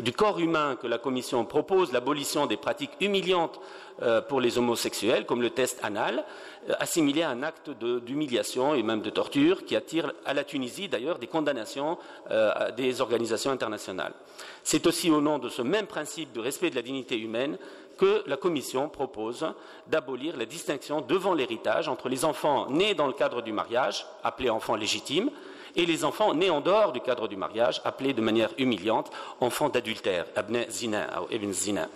du 0.00 0.12
corps 0.12 0.38
humain 0.38 0.76
que 0.80 0.86
la 0.86 0.98
Commission 0.98 1.44
propose 1.44 1.92
l'abolition 1.92 2.46
des 2.46 2.56
pratiques 2.56 2.92
humiliantes 3.00 3.60
euh, 4.02 4.20
pour 4.20 4.40
les 4.40 4.58
homosexuels, 4.58 5.24
comme 5.24 5.40
le 5.40 5.50
test 5.50 5.78
anal, 5.82 6.24
euh, 6.68 6.74
assimilé 6.78 7.22
à 7.22 7.30
un 7.30 7.42
acte 7.42 7.70
d'humiliation 7.70 8.74
et 8.74 8.82
même 8.82 9.00
de 9.00 9.10
torture, 9.10 9.64
qui 9.64 9.74
attire 9.74 10.12
à 10.26 10.34
la 10.34 10.44
Tunisie 10.44 10.88
d'ailleurs 10.88 11.18
des 11.18 11.26
condamnations 11.26 11.96
euh, 12.30 12.70
des 12.72 13.00
organisations 13.00 13.50
internationales. 13.50 14.12
C'est 14.62 14.86
aussi 14.86 15.10
au 15.10 15.20
nom 15.20 15.38
de 15.38 15.48
ce 15.48 15.62
même 15.62 15.86
principe 15.86 16.32
de 16.32 16.40
respect 16.40 16.70
de 16.70 16.76
la 16.76 16.82
dignité 16.82 17.18
humaine 17.18 17.56
que 17.96 18.22
la 18.26 18.36
Commission 18.36 18.90
propose 18.90 19.46
d'abolir 19.86 20.36
la 20.36 20.44
distinction 20.44 21.00
devant 21.00 21.32
l'héritage 21.32 21.88
entre 21.88 22.10
les 22.10 22.26
enfants 22.26 22.68
nés 22.68 22.92
dans 22.92 23.06
le 23.06 23.14
cadre 23.14 23.40
du 23.40 23.52
mariage, 23.52 24.06
appelés 24.22 24.50
enfants 24.50 24.76
légitimes, 24.76 25.30
et 25.76 25.86
les 25.86 26.04
enfants 26.04 26.34
nés 26.34 26.50
en 26.50 26.60
dehors 26.60 26.92
du 26.92 27.00
cadre 27.00 27.28
du 27.28 27.36
mariage, 27.36 27.80
appelés 27.84 28.12
de 28.12 28.20
manière 28.20 28.50
humiliante 28.58 29.10
enfants 29.40 29.68
d'adultère, 29.68 30.26
zina 30.68 31.22
ou 31.22 31.32
ibn 31.32 31.52
zina. 31.52 31.88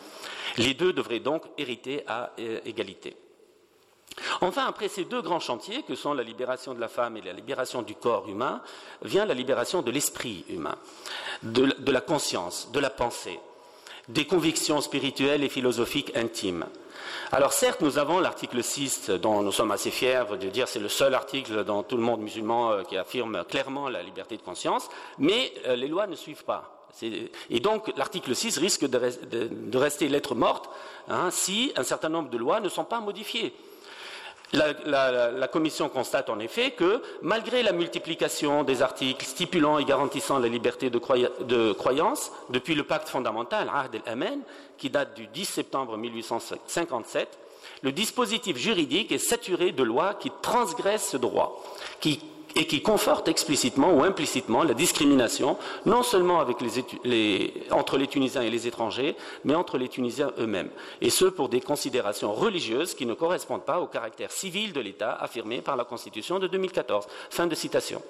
Les 0.57 0.75
deux 0.75 0.93
devraient 0.93 1.21
donc 1.21 1.45
hériter 1.59 2.05
à 2.07 2.31
euh, 2.39 2.61
égalité. 2.65 3.17
Enfin, 4.41 4.67
après 4.67 4.89
ces 4.89 5.05
deux 5.05 5.23
grands 5.23 5.41
chantiers, 5.41 5.83
que 5.83 5.95
sont 5.95 6.13
la 6.13 6.23
libération 6.23 6.75
de 6.75 6.81
la 6.81 6.89
femme 6.89 7.17
et 7.17 7.21
la 7.21 7.33
libération 7.33 7.83
du 7.83 7.95
corps 7.95 8.29
humain, 8.29 8.61
vient 9.03 9.25
la 9.25 9.35
libération 9.35 9.83
de 9.83 9.91
l'esprit 9.91 10.45
humain, 10.49 10.77
de 11.43 11.93
la 11.93 12.01
conscience, 12.01 12.71
de 12.73 12.81
la 12.81 12.91
pensée, 12.91 13.39
des 14.13 14.27
convictions 14.27 14.81
spirituelles 14.81 15.45
et 15.45 15.49
philosophiques 15.49 16.17
intimes. 16.17 16.67
Alors 17.33 17.53
certes, 17.53 17.81
nous 17.81 17.99
avons 17.99 18.19
l'article 18.19 18.63
6 18.63 19.11
dont 19.11 19.43
nous 19.43 19.53
sommes 19.53 19.71
assez 19.71 19.91
fiers 19.91 20.25
de 20.41 20.49
dire 20.49 20.67
c'est 20.67 20.81
le 20.81 20.89
seul 20.89 21.15
article 21.15 21.65
dans 21.65 21.85
tout 21.85 21.97
le 21.97 22.03
monde 22.03 22.21
musulman 22.21 22.73
euh, 22.73 22.83
qui 22.83 22.97
affirme 22.97 23.45
clairement 23.49 23.89
la 23.89 24.03
liberté 24.03 24.37
de 24.37 24.43
conscience, 24.43 24.89
mais 25.19 25.53
euh, 25.67 25.77
les 25.77 25.87
lois 25.87 26.09
ne 26.09 26.17
suivent 26.17 26.45
pas. 26.45 26.77
Et 27.51 27.61
donc 27.61 27.93
l'article 27.97 28.35
6 28.35 28.59
risque 28.59 28.85
de, 28.85 29.79
rester 29.79 30.09
lettre 30.09 30.35
morte 30.35 30.69
hein, 31.09 31.31
si 31.31 31.73
un 31.77 31.85
certain 31.85 32.09
nombre 32.09 32.31
de 32.31 32.37
lois 32.37 32.59
ne 32.59 32.69
sont 32.69 32.85
pas 32.85 33.01
modifiées. 33.01 33.55
La, 34.53 35.49
Commission 35.49 35.89
constate 35.89 36.29
en 36.29 36.41
effet 36.41 36.73
que, 36.73 37.03
malgré 37.23 37.63
la 37.63 37.73
multiplication 37.73 38.65
des 38.65 38.83
articles 38.83 39.25
stipulant 39.25 39.79
et 39.79 39.85
garantissant 39.85 40.39
la 40.39 40.49
liberté 40.49 40.91
de, 40.91 41.73
croyance, 41.73 42.33
depuis 42.51 42.75
le 42.75 42.85
pacte 42.85 43.09
fondamental, 43.09 43.71
Ahd 43.73 43.95
el-Amen, 43.95 44.41
qui 44.77 44.91
date 44.91 45.15
du 45.15 45.27
10 45.29 45.45
septembre 45.45 45.97
1857, 45.97 47.39
Le 47.83 47.93
dispositif 47.93 48.57
juridique 48.57 49.13
est 49.13 49.19
saturé 49.19 49.73
de 49.73 49.83
lois 49.83 50.15
qui 50.15 50.31
transgressent 50.43 51.11
ce 51.11 51.17
droit, 51.17 51.63
et 52.57 52.67
qui 52.67 52.83
confortent 52.83 53.29
explicitement 53.29 53.93
ou 53.93 54.03
implicitement 54.03 54.63
la 54.63 54.75
discrimination, 54.75 55.57
non 55.87 56.03
seulement 56.03 56.39
entre 56.39 57.99
les 57.99 58.07
Tunisiens 58.07 58.43
et 58.43 58.51
les 58.51 58.67
étrangers, 58.67 59.17
mais 59.45 59.55
entre 59.55 59.79
les 59.79 59.89
Tunisiens 59.89 60.33
eux-mêmes, 60.39 60.71
et 61.01 61.11
ce 61.11 61.27
pour 61.27 61.49
des 61.49 61.61
considérations 61.61 62.33
religieuses 62.33 62.95
qui 62.95 63.07
ne 63.07 63.15
correspondent 63.15 63.65
pas 63.65 63.81
au 63.81 63.87
caractère 63.87 64.33
civil 64.33 64.73
de 64.73 64.81
l'État 64.81 65.13
affirmé 65.13 65.61
par 65.61 65.77
la 65.77 65.85
Constitution 65.85 66.39
de 66.39 66.47
2014. 66.47 67.07
Fin 67.31 67.47
de 67.47 67.55
citation. 67.55 68.03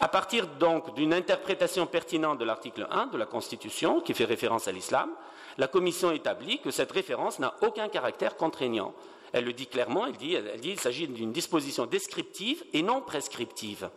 À 0.00 0.08
partir 0.08 0.46
donc 0.58 0.94
d'une 0.94 1.14
interprétation 1.14 1.86
pertinente 1.86 2.38
de 2.38 2.44
l'article 2.44 2.86
1 2.90 3.06
de 3.06 3.18
la 3.18 3.26
Constitution, 3.26 4.00
qui 4.00 4.14
fait 4.14 4.24
référence 4.24 4.66
à 4.66 4.72
l'islam, 4.72 5.10
la 5.58 5.68
Commission 5.68 6.10
établit 6.12 6.58
que 6.58 6.70
cette 6.70 6.92
référence 6.92 7.38
n'a 7.38 7.54
aucun 7.62 7.88
caractère 7.88 8.36
contraignant. 8.36 8.94
Elle 9.32 9.44
le 9.44 9.52
dit 9.52 9.66
clairement, 9.66 10.06
elle 10.06 10.16
dit, 10.16 10.36
qu'il 10.60 10.80
s'agit 10.80 11.08
d'une 11.08 11.32
disposition 11.32 11.86
descriptive 11.86 12.62
et 12.72 12.82
non 12.82 13.00
prescriptive. 13.00 13.88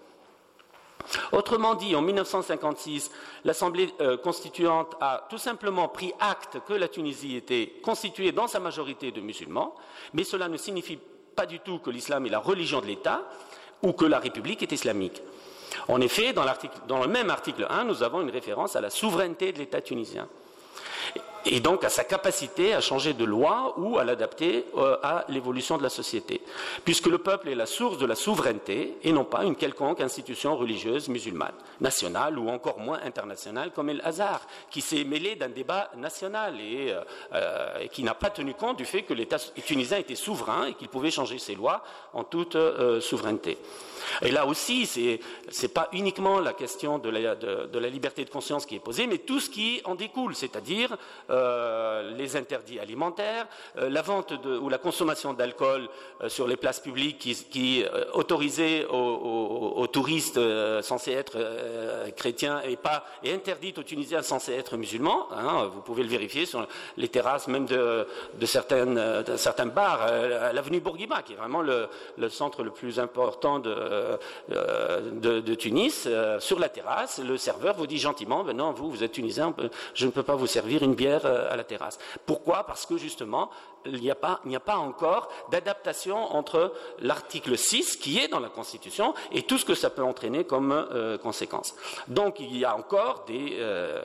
Autrement 1.31 1.75
dit, 1.75 1.95
en 1.95 2.01
1956, 2.01 3.11
l'Assemblée 3.43 3.89
euh, 4.01 4.17
constituante 4.17 4.95
a 5.01 5.27
tout 5.29 5.37
simplement 5.37 5.87
pris 5.87 6.13
acte 6.19 6.59
que 6.65 6.73
la 6.73 6.87
Tunisie 6.87 7.35
était 7.35 7.73
constituée 7.83 8.31
dans 8.31 8.47
sa 8.47 8.59
majorité 8.59 9.11
de 9.11 9.21
musulmans, 9.21 9.75
mais 10.13 10.23
cela 10.23 10.47
ne 10.47 10.57
signifie 10.57 10.97
pas 11.35 11.45
du 11.45 11.59
tout 11.59 11.77
que 11.79 11.91
l'islam 11.91 12.25
est 12.25 12.29
la 12.29 12.39
religion 12.39 12.81
de 12.81 12.87
l'État 12.87 13.23
ou 13.83 13.91
que 13.91 14.05
la 14.05 14.19
République 14.19 14.63
est 14.63 14.71
islamique. 14.71 15.21
En 15.89 16.01
effet, 16.01 16.33
dans 16.33 17.01
le 17.01 17.07
même 17.07 17.29
article 17.29 17.67
1, 17.69 17.83
nous 17.83 18.01
avons 18.01 18.21
une 18.21 18.31
référence 18.31 18.75
à 18.75 18.81
la 18.81 18.89
souveraineté 18.89 19.51
de 19.51 19.59
l'État 19.59 19.81
tunisien 19.81 20.27
et 21.45 21.59
donc 21.59 21.83
à 21.83 21.89
sa 21.89 22.03
capacité 22.03 22.73
à 22.73 22.81
changer 22.81 23.13
de 23.13 23.23
loi 23.23 23.73
ou 23.77 23.97
à 23.97 24.03
l'adapter 24.03 24.65
euh, 24.77 24.97
à 25.03 25.25
l'évolution 25.29 25.77
de 25.77 25.83
la 25.83 25.89
société, 25.89 26.41
puisque 26.83 27.07
le 27.07 27.17
peuple 27.17 27.49
est 27.49 27.55
la 27.55 27.65
source 27.65 27.97
de 27.97 28.05
la 28.05 28.15
souveraineté 28.15 28.97
et 29.03 29.11
non 29.11 29.25
pas 29.25 29.43
une 29.43 29.55
quelconque 29.55 30.01
institution 30.01 30.55
religieuse 30.55 31.07
musulmane, 31.07 31.53
nationale 31.81 32.39
ou 32.39 32.49
encore 32.49 32.79
moins 32.79 32.99
internationale 33.03 33.71
comme 33.71 33.89
El 33.89 34.01
Hazar, 34.03 34.41
qui 34.71 34.81
s'est 34.81 35.03
mêlé 35.03 35.35
d'un 35.35 35.49
débat 35.49 35.91
national 35.97 36.59
et, 36.59 36.91
euh, 36.91 37.01
euh, 37.33 37.87
qui 37.87 38.03
n'a 38.03 38.15
pas 38.15 38.29
tenu 38.29 38.53
compte 38.53 38.77
du 38.77 38.85
fait 38.85 39.03
que 39.03 39.13
l'État 39.13 39.37
tunisien 39.65 39.97
était 39.97 40.15
souverain 40.15 40.67
et 40.67 40.73
qu'il 40.73 40.89
pouvait 40.89 41.11
changer 41.11 41.37
ses 41.37 41.55
lois 41.55 41.83
en 42.13 42.23
toute 42.23 42.57
souveraineté. 43.01 43.57
Et 44.21 44.31
là 44.31 44.45
aussi, 44.45 44.85
ce 44.85 44.99
n'est 44.99 45.67
pas 45.67 45.89
uniquement 45.91 46.39
la 46.39 46.53
question 46.53 46.99
de 46.99 47.09
la, 47.09 47.89
liberté 47.89 48.25
de 48.25 48.29
conscience 48.29 48.65
qui 48.65 48.75
est 48.75 48.79
posée, 48.79 49.07
mais 49.07 49.19
tout 49.19 49.39
ce 49.39 49.49
qui 49.49 49.81
en 49.85 49.95
découle, 49.95 50.35
c'est-à-dire 50.35 50.97
euh, 51.35 52.15
les 52.17 52.35
interdits 52.35 52.79
alimentaires, 52.79 53.47
euh, 53.77 53.89
la 53.89 54.01
vente 54.01 54.33
ou 54.61 54.69
la 54.69 54.77
consommation 54.77 55.33
d'alcool 55.33 55.87
euh, 56.21 56.29
sur 56.29 56.47
les 56.47 56.55
places 56.55 56.79
publiques 56.79 57.17
qui, 57.49 57.83
autorisée 58.13 58.85
aux, 58.85 59.87
touristes 59.91 60.39
censés 60.81 61.11
être 61.11 61.37
chrétiens 62.15 62.61
et 63.23 63.33
interdite 63.33 63.77
aux 63.77 63.83
Tunisiens 63.83 64.21
censés 64.21 64.53
être 64.53 64.77
musulmans. 64.77 65.27
Hein, 65.31 65.69
vous 65.73 65.81
pouvez 65.81 66.03
le 66.03 66.09
vérifier 66.09 66.45
sur 66.45 66.67
les 66.97 67.07
terrasses 67.07 67.47
même 67.47 67.65
de, 67.65 68.05
certains 68.45 69.65
bars, 69.65 70.07
l'avenue 70.53 70.79
Bourguiba, 70.79 71.21
qui 71.21 71.33
est 71.33 71.37
vraiment 71.37 71.61
le, 71.61 71.87
centre 72.29 72.63
le 72.63 72.71
plus 72.71 72.99
important 72.99 73.59
de, 73.59 74.17
de, 74.49 75.55
Tunis. 75.55 76.07
sur 76.39 76.59
la 76.59 76.69
terrasse, 76.69 77.19
le 77.19 77.37
serveur 77.37 77.75
vous 77.75 77.87
dit 77.87 77.97
gentiment, 77.97 78.43
ben 78.43 78.55
non, 78.57 78.71
vous, 78.71 78.89
vous 78.89 79.03
êtes 79.03 79.13
tunisien, 79.13 79.53
je 79.93 80.05
ne 80.05 80.11
peux 80.11 80.23
pas 80.23 80.35
vous 80.35 80.47
servir 80.47 80.83
une 80.83 80.95
bière 80.95 81.24
euh, 81.25 81.51
à 81.51 81.55
la 81.55 81.63
terrasse. 81.63 81.97
Pourquoi? 82.25 82.65
Parce 82.65 82.85
que 82.85 82.97
justement, 82.97 83.49
il 83.85 84.01
n'y 84.01 84.09
a 84.09 84.15
pas, 84.15 84.77
encore 84.77 85.29
d'adaptation 85.51 86.17
entre 86.17 86.73
l'article 86.99 87.57
6 87.57 87.97
qui 87.97 88.19
est 88.19 88.27
dans 88.27 88.39
la 88.39 88.49
Constitution 88.49 89.13
et 89.31 89.43
tout 89.43 89.57
ce 89.57 89.65
que 89.65 89.75
ça 89.75 89.89
peut 89.89 90.03
entraîner 90.03 90.43
comme 90.43 90.71
euh, 90.71 91.17
conséquence. 91.17 91.75
Donc 92.07 92.39
il 92.39 92.57
y 92.57 92.65
a 92.65 92.75
encore 92.75 93.25
euh, 93.29 94.01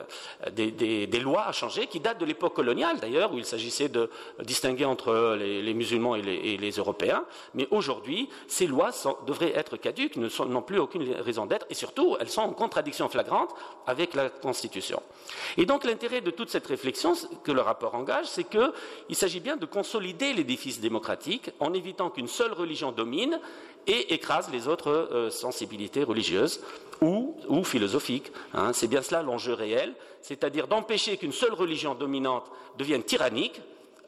des, 0.51 1.19
lois 1.19 1.45
à 1.45 1.51
changer 1.51 1.87
qui 1.87 1.99
datent 1.99 2.19
de 2.19 2.25
l'époque 2.25 2.53
coloniale 2.53 2.99
d'ailleurs, 2.99 3.33
où 3.33 3.37
il 3.37 3.45
s'agissait 3.45 3.89
de 3.89 4.09
distinguer 4.43 4.85
entre 4.85 5.35
les, 5.37 5.73
musulmans 5.73 6.15
et 6.15 6.21
les, 6.21 6.71
Européens. 6.71 7.25
Mais 7.53 7.67
aujourd'hui, 7.71 8.29
ces 8.47 8.67
lois 8.67 8.91
devraient 9.25 9.53
être 9.55 9.77
caduques, 9.77 10.15
n'ont 10.15 10.61
plus 10.61 10.79
aucune 10.79 11.11
raison 11.13 11.45
d'être 11.45 11.65
et 11.69 11.73
surtout, 11.73 12.17
elles 12.19 12.29
sont 12.29 12.41
en 12.41 12.53
contradiction 12.53 13.09
flagrante 13.09 13.53
avec 13.87 14.13
la 14.13 14.29
Constitution. 14.29 15.01
Et 15.57 15.65
donc 15.65 15.83
l'intérêt 15.83 16.21
de 16.21 16.31
toute 16.31 16.49
cette 16.49 16.67
réflexion 16.67 17.00
que 17.43 17.51
le 17.51 17.61
rapport 17.61 17.95
engage, 17.95 18.25
c'est 18.25 18.43
qu'il 18.43 19.15
s'agit 19.15 19.39
bien 19.39 19.57
de 19.57 19.65
consolider 19.65 20.33
l'édifice 20.33 20.79
démocratique 20.79 21.51
en 21.59 21.73
évitant 21.73 22.09
qu'une 22.09 22.27
seule 22.27 22.53
religion 22.53 22.91
domine 22.91 23.39
et 23.87 24.13
écrase 24.13 24.51
les 24.51 24.67
autres 24.67 24.89
euh, 24.89 25.29
sensibilités 25.29 26.03
religieuses 26.03 26.61
ou, 27.01 27.63
philosophiques. 27.63 28.31
Hein. 28.53 28.73
C'est 28.73 28.87
bien 28.87 29.01
cela 29.01 29.23
l'enjeu 29.23 29.53
réel, 29.53 29.95
c'est-à-dire 30.21 30.67
d'empêcher 30.67 31.17
qu'une 31.17 31.31
seule 31.31 31.53
religion 31.53 31.95
dominante 31.95 32.45
devienne 32.77 33.03
tyrannique 33.03 33.59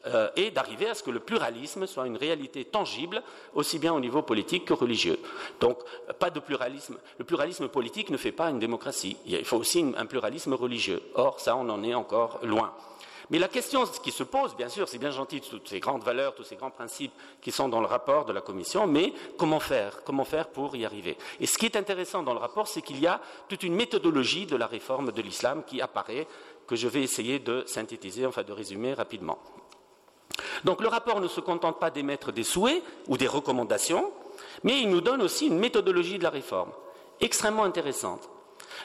euh, 0.06 0.28
et 0.36 0.50
d'arriver 0.50 0.88
à 0.88 0.94
ce 0.94 1.02
que 1.02 1.10
le 1.10 1.20
pluralisme 1.20 1.86
soit 1.86 2.06
une 2.06 2.16
réalité 2.16 2.64
tangible, 2.64 3.22
aussi 3.54 3.78
bien 3.78 3.92
au 3.94 4.00
niveau 4.00 4.22
politique 4.22 4.66
que 4.66 4.74
religieux. 4.74 5.18
Donc, 5.60 5.78
pas 6.18 6.30
de 6.30 6.40
pluralisme. 6.40 6.98
Le 7.18 7.24
pluralisme 7.24 7.68
politique 7.68 8.10
ne 8.10 8.16
fait 8.16 8.32
pas 8.32 8.50
une 8.50 8.58
démocratie. 8.58 9.16
Il 9.26 9.44
faut 9.44 9.56
aussi 9.56 9.84
un 9.96 10.06
pluralisme 10.06 10.54
religieux. 10.54 11.02
Or, 11.14 11.40
ça, 11.40 11.56
on 11.56 11.68
en 11.68 11.82
est 11.82 11.94
encore 11.94 12.40
loin. 12.42 12.72
Mais 13.30 13.38
la 13.38 13.48
question 13.48 13.84
qui 14.02 14.10
se 14.10 14.22
pose, 14.22 14.54
bien 14.54 14.68
sûr, 14.68 14.88
c'est 14.88 14.98
bien 14.98 15.10
gentil 15.10 15.40
toutes 15.40 15.68
ces 15.68 15.80
grandes 15.80 16.02
valeurs, 16.02 16.34
tous 16.34 16.44
ces 16.44 16.56
grands 16.56 16.70
principes 16.70 17.12
qui 17.40 17.50
sont 17.50 17.68
dans 17.68 17.80
le 17.80 17.86
rapport 17.86 18.26
de 18.26 18.32
la 18.32 18.42
Commission, 18.42 18.86
mais 18.86 19.12
comment 19.38 19.60
faire 19.60 20.02
Comment 20.04 20.24
faire 20.24 20.48
pour 20.48 20.76
y 20.76 20.84
arriver? 20.84 21.16
Et 21.40 21.46
ce 21.46 21.56
qui 21.56 21.64
est 21.64 21.76
intéressant 21.76 22.22
dans 22.22 22.34
le 22.34 22.38
rapport, 22.38 22.68
c'est 22.68 22.82
qu'il 22.82 23.00
y 23.00 23.06
a 23.06 23.20
toute 23.48 23.62
une 23.62 23.74
méthodologie 23.74 24.46
de 24.46 24.56
la 24.56 24.66
réforme 24.66 25.10
de 25.10 25.22
l'islam 25.22 25.62
qui 25.66 25.80
apparaît, 25.80 26.26
que 26.66 26.76
je 26.76 26.88
vais 26.88 27.02
essayer 27.02 27.38
de 27.38 27.64
synthétiser, 27.66 28.26
enfin 28.26 28.42
de 28.42 28.52
résumer 28.52 28.94
rapidement. 28.94 29.38
Donc 30.64 30.80
le 30.80 30.88
rapport 30.88 31.20
ne 31.20 31.28
se 31.28 31.40
contente 31.40 31.78
pas 31.78 31.90
d'émettre 31.90 32.32
des 32.32 32.44
souhaits 32.44 32.82
ou 33.08 33.16
des 33.16 33.28
recommandations, 33.28 34.10
mais 34.62 34.80
il 34.80 34.88
nous 34.88 35.00
donne 35.00 35.22
aussi 35.22 35.46
une 35.46 35.58
méthodologie 35.58 36.18
de 36.18 36.24
la 36.24 36.30
réforme, 36.30 36.70
extrêmement 37.20 37.64
intéressante. 37.64 38.28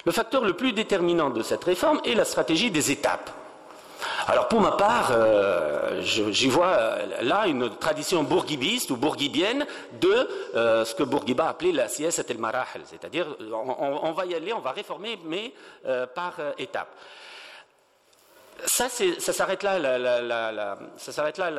Le 0.05 0.11
facteur 0.11 0.43
le 0.43 0.53
plus 0.53 0.73
déterminant 0.73 1.29
de 1.29 1.41
cette 1.41 1.63
réforme 1.63 1.99
est 2.05 2.13
la 2.13 2.25
stratégie 2.25 2.71
des 2.71 2.91
étapes. 2.91 3.31
Alors 4.27 4.47
pour 4.47 4.61
ma 4.61 4.71
part, 4.71 5.11
euh, 5.11 6.01
j'y 6.01 6.47
vois 6.47 6.67
euh, 6.67 7.21
là 7.21 7.47
une 7.47 7.69
tradition 7.69 8.23
bourguibiste 8.23 8.91
ou 8.91 8.95
bourguibienne 8.95 9.65
de 9.99 10.29
euh, 10.55 10.85
ce 10.85 10.95
que 10.95 11.03
Bourguiba 11.03 11.49
appelait 11.49 11.71
la 11.71 11.87
sieste 11.87 12.29
el 12.29 12.37
marahel, 12.37 12.83
c'est-à-dire 12.85 13.27
on, 13.51 14.11
va 14.11 14.25
y 14.25 14.35
aller, 14.35 14.53
on 14.53 14.59
va 14.59 14.71
réformer, 14.71 15.19
mais 15.25 15.53
par 16.15 16.35
étapes 16.57 16.95
ça, 18.65 18.89
ça 18.89 19.33
s'arrête 19.33 19.63
là, 19.63 19.79
la, 19.79 20.77
ça 20.97 21.11
s'arrête 21.11 21.37
là 21.37 21.49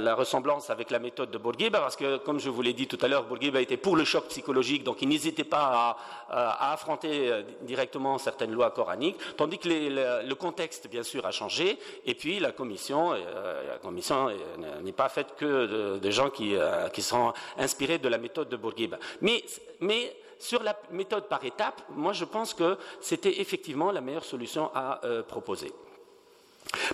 la, 0.00 0.14
ressemblance 0.14 0.70
avec 0.70 0.90
la 0.90 0.98
méthode 0.98 1.30
de 1.30 1.38
Bourguiba, 1.38 1.80
parce 1.80 1.96
que, 1.96 2.18
comme 2.18 2.40
je 2.40 2.48
vous 2.48 2.62
l'ai 2.62 2.72
dit 2.72 2.86
tout 2.86 2.98
à 3.02 3.08
l'heure, 3.08 3.24
Bourguiba 3.24 3.60
était 3.60 3.76
pour 3.76 3.96
le 3.96 4.04
choc 4.04 4.26
psychologique, 4.28 4.84
donc 4.84 5.02
il 5.02 5.08
n'hésitait 5.08 5.44
pas 5.44 5.96
à, 6.28 6.72
affronter 6.72 7.30
euh, 7.30 7.42
directement 7.62 8.18
certaines 8.18 8.52
lois 8.52 8.70
coraniques, 8.70 9.16
tandis 9.36 9.58
que 9.58 9.68
le, 9.68 10.34
contexte, 10.34 10.88
bien 10.88 11.02
sûr, 11.02 11.26
a 11.26 11.30
changé, 11.30 11.78
et 12.04 12.14
puis 12.14 12.38
la 12.38 12.52
commission, 12.52 13.12
euh, 13.12 13.72
la 13.72 13.78
commission 13.78 14.28
euh, 14.28 14.80
n'est 14.82 14.92
pas 14.92 15.08
faite 15.08 15.34
que 15.36 15.98
de, 15.98 16.10
gens 16.10 16.30
qui, 16.30 16.54
qui, 16.92 17.02
sont 17.02 17.32
inspirés 17.58 17.98
de 17.98 18.08
la 18.08 18.18
méthode 18.18 18.48
de 18.48 18.56
Bourguiba. 18.56 18.98
Mais, 19.20 19.44
mais 19.80 20.16
sur 20.38 20.62
la 20.62 20.76
méthode 20.90 21.28
par 21.28 21.44
étapes, 21.44 21.82
moi 21.90 22.12
je 22.12 22.24
pense 22.24 22.54
que 22.54 22.76
c'était 23.00 23.40
effectivement 23.40 23.92
la 23.92 24.00
meilleure 24.00 24.24
solution 24.24 24.70
à 24.74 25.00
proposer. 25.28 25.72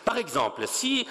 Par 0.05 0.17
exemple, 0.17 0.67
si, 0.67 1.07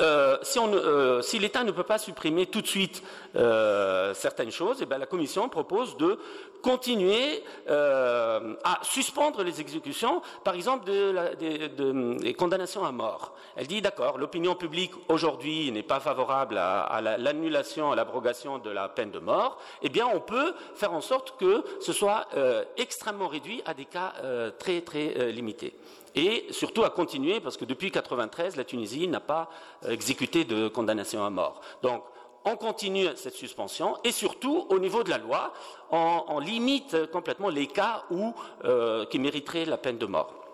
euh, 0.00 0.38
euh, 0.56 1.22
si, 1.22 1.38
l'État 1.38 1.64
ne 1.64 1.72
peut 1.72 1.82
pas 1.82 1.98
supprimer 1.98 2.46
tout 2.46 2.60
de 2.60 2.66
suite 2.66 3.02
euh, 3.36 4.14
certaines 4.14 4.50
choses, 4.50 4.78
eh 4.80 4.86
bien, 4.86 4.98
la 4.98 5.06
Commission 5.06 5.48
propose 5.48 5.96
de 5.96 6.18
continuer 6.62 7.42
à 7.68 8.78
suspendre 8.82 9.42
les 9.42 9.62
exécutions, 9.62 10.20
par 10.44 10.54
exemple 10.54 10.84
des 10.84 12.34
condamnations 12.34 12.84
à 12.84 12.92
mort. 12.92 13.34
Elle 13.56 13.66
dit 13.66 13.80
d'accord, 13.80 14.18
l'opinion 14.18 14.54
publique 14.54 14.92
aujourd'hui 15.08 15.72
n'est 15.72 15.82
pas 15.82 16.00
favorable 16.00 16.58
à, 16.58 17.00
l'annulation, 17.00 17.92
à 17.92 17.96
l'abrogation 17.96 18.58
de 18.58 18.68
la 18.68 18.90
peine 18.90 19.10
de 19.10 19.20
mort. 19.20 19.58
Eh 19.80 19.88
bien, 19.88 20.06
on 20.12 20.20
peut 20.20 20.52
faire 20.74 20.92
en 20.92 21.00
sorte 21.00 21.38
que 21.38 21.64
ce 21.80 21.94
soit 21.94 22.28
extrêmement 22.76 23.28
réduit 23.28 23.62
à 23.64 23.72
des 23.72 23.86
cas 23.86 24.12
très 24.58 24.82
très 24.82 25.32
limités 25.32 25.74
et 26.14 26.46
surtout 26.50 26.84
à 26.84 26.90
continuer, 26.90 27.40
parce 27.40 27.56
que 27.56 27.64
depuis 27.64 27.86
1993, 27.86 28.56
la 28.56 28.64
Tunisie 28.64 29.08
n'a 29.08 29.20
pas 29.20 29.48
euh, 29.84 29.90
exécuté 29.90 30.44
de 30.44 30.68
condamnation 30.68 31.24
à 31.24 31.30
mort. 31.30 31.60
Donc, 31.82 32.02
on 32.44 32.56
continue 32.56 33.06
cette 33.16 33.34
suspension 33.34 33.96
et 34.02 34.12
surtout, 34.12 34.66
au 34.70 34.78
niveau 34.78 35.02
de 35.02 35.10
la 35.10 35.18
loi, 35.18 35.52
on, 35.90 36.38
limite 36.38 37.10
complètement 37.10 37.50
les 37.50 37.66
cas 37.66 38.04
où, 38.10 38.32
euh, 38.64 39.04
qui 39.06 39.18
mériteraient 39.18 39.66
la 39.66 39.76
peine 39.76 39.98
de 39.98 40.06
mort. 40.06 40.49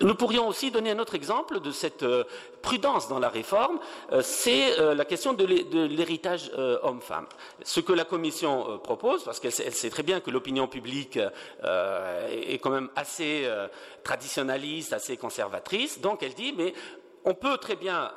Nous 0.00 0.14
pourrions 0.14 0.48
aussi 0.48 0.70
donner 0.70 0.92
un 0.92 0.98
autre 0.98 1.14
exemple 1.14 1.60
de 1.60 1.70
cette 1.70 2.02
euh, 2.02 2.24
prudence 2.62 3.08
dans 3.08 3.18
la 3.18 3.28
réforme, 3.28 3.78
euh, 4.12 4.22
c'est 4.22 4.78
euh, 4.78 4.94
la 4.94 5.04
question 5.04 5.32
de 5.32 5.44
l'héritage 5.44 6.50
homme-femme. 6.82 7.26
Ce 7.62 7.80
que 7.80 7.92
la 7.92 8.04
Commission 8.04 8.78
propose, 8.78 9.24
parce 9.24 9.40
qu'elle 9.40 9.52
sait 9.52 9.90
très 9.90 10.02
bien 10.02 10.20
que 10.20 10.30
l'opinion 10.30 10.66
publique 10.66 11.18
est 11.62 12.58
quand 12.58 12.70
même 12.70 12.90
assez 12.96 13.48
traditionnaliste, 14.04 14.92
assez 14.92 15.16
conservatrice, 15.16 16.00
donc 16.00 16.22
elle 16.22 16.34
dit, 16.34 16.54
mais 16.56 16.74
on 17.24 17.34
peut 17.34 17.58
très 17.58 17.76
bien 17.76 18.10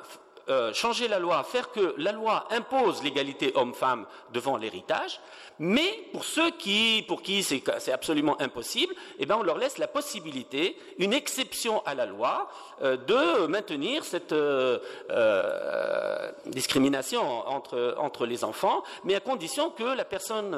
changer 0.72 1.08
la 1.08 1.18
loi, 1.18 1.42
faire 1.42 1.70
que 1.70 1.94
la 1.98 2.12
loi 2.12 2.46
impose 2.50 3.02
l'égalité 3.02 3.52
homme-femme 3.54 4.06
devant 4.32 4.56
l'héritage, 4.56 5.20
mais 5.58 6.04
pour 6.12 6.24
ceux 6.24 6.50
qui, 6.52 7.04
pour 7.06 7.22
qui 7.22 7.42
c'est 7.42 7.92
absolument 7.92 8.40
impossible, 8.40 8.94
eh 9.18 9.26
bien, 9.26 9.36
on 9.36 9.42
leur 9.42 9.58
laisse 9.58 9.78
la 9.78 9.86
possibilité, 9.86 10.76
une 10.98 11.12
exception 11.12 11.82
à 11.86 11.94
la 11.94 12.06
loi, 12.06 12.48
euh, 12.82 12.96
de 12.96 13.46
maintenir 13.46 14.04
cette 14.04 14.32
euh, 14.32 14.78
euh, 15.10 16.32
discrimination 16.46 17.22
entre, 17.22 17.94
entre, 17.98 18.26
les 18.26 18.42
enfants, 18.42 18.82
mais 19.04 19.14
à 19.14 19.20
condition 19.20 19.70
que 19.70 19.84
la 19.84 20.04
personne 20.04 20.56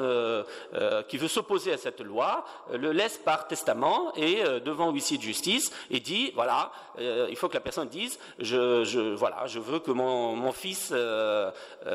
qui 1.07 1.17
veut 1.17 1.27
s'opposer 1.27 1.73
à 1.73 1.77
cette 1.77 2.01
loi 2.01 2.45
le 2.71 2.91
laisse 2.91 3.17
par 3.17 3.47
testament 3.47 4.13
et 4.15 4.41
devant 4.63 4.91
huissier 4.91 5.17
de 5.17 5.23
justice 5.23 5.71
et 5.91 5.99
dit 5.99 6.31
voilà, 6.35 6.71
il 6.97 7.35
faut 7.35 7.49
que 7.49 7.55
la 7.55 7.59
personne 7.59 7.89
dise 7.89 8.19
je 8.39 9.15
voilà, 9.15 9.47
je 9.47 9.59
veux 9.59 9.79
que 9.79 9.91
mon, 9.91 10.35
mon 10.35 10.51
fils 10.51 10.93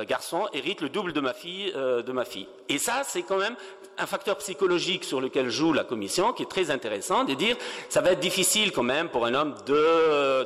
garçon 0.07 0.47
hérite 0.53 0.81
le 0.81 0.89
double 0.89 1.13
de 1.13 1.21
ma 1.21 1.33
fille 1.33 1.73
de 1.73 2.13
ma 2.13 2.25
fille. 2.25 2.49
Et 2.69 2.79
ça, 2.79 2.92
c'est 3.05 3.23
quand 3.23 3.39
même 3.39 3.57
un 3.99 4.07
facteur 4.07 4.37
psychologique 4.39 5.05
sur 5.05 5.21
lequel 5.21 5.51
joue 5.51 5.73
la 5.73 5.85
commission 5.85 6.33
qui 6.33 6.43
est 6.43 6.51
très 6.51 6.71
intéressant 6.71 7.25
de 7.25 7.35
dire 7.35 7.57
ça 7.89 8.01
va 8.01 8.13
être 8.13 8.21
difficile 8.21 8.73
quand 8.73 8.83
même 8.83 9.09
pour 9.09 9.27
un 9.27 9.35
homme 9.35 9.55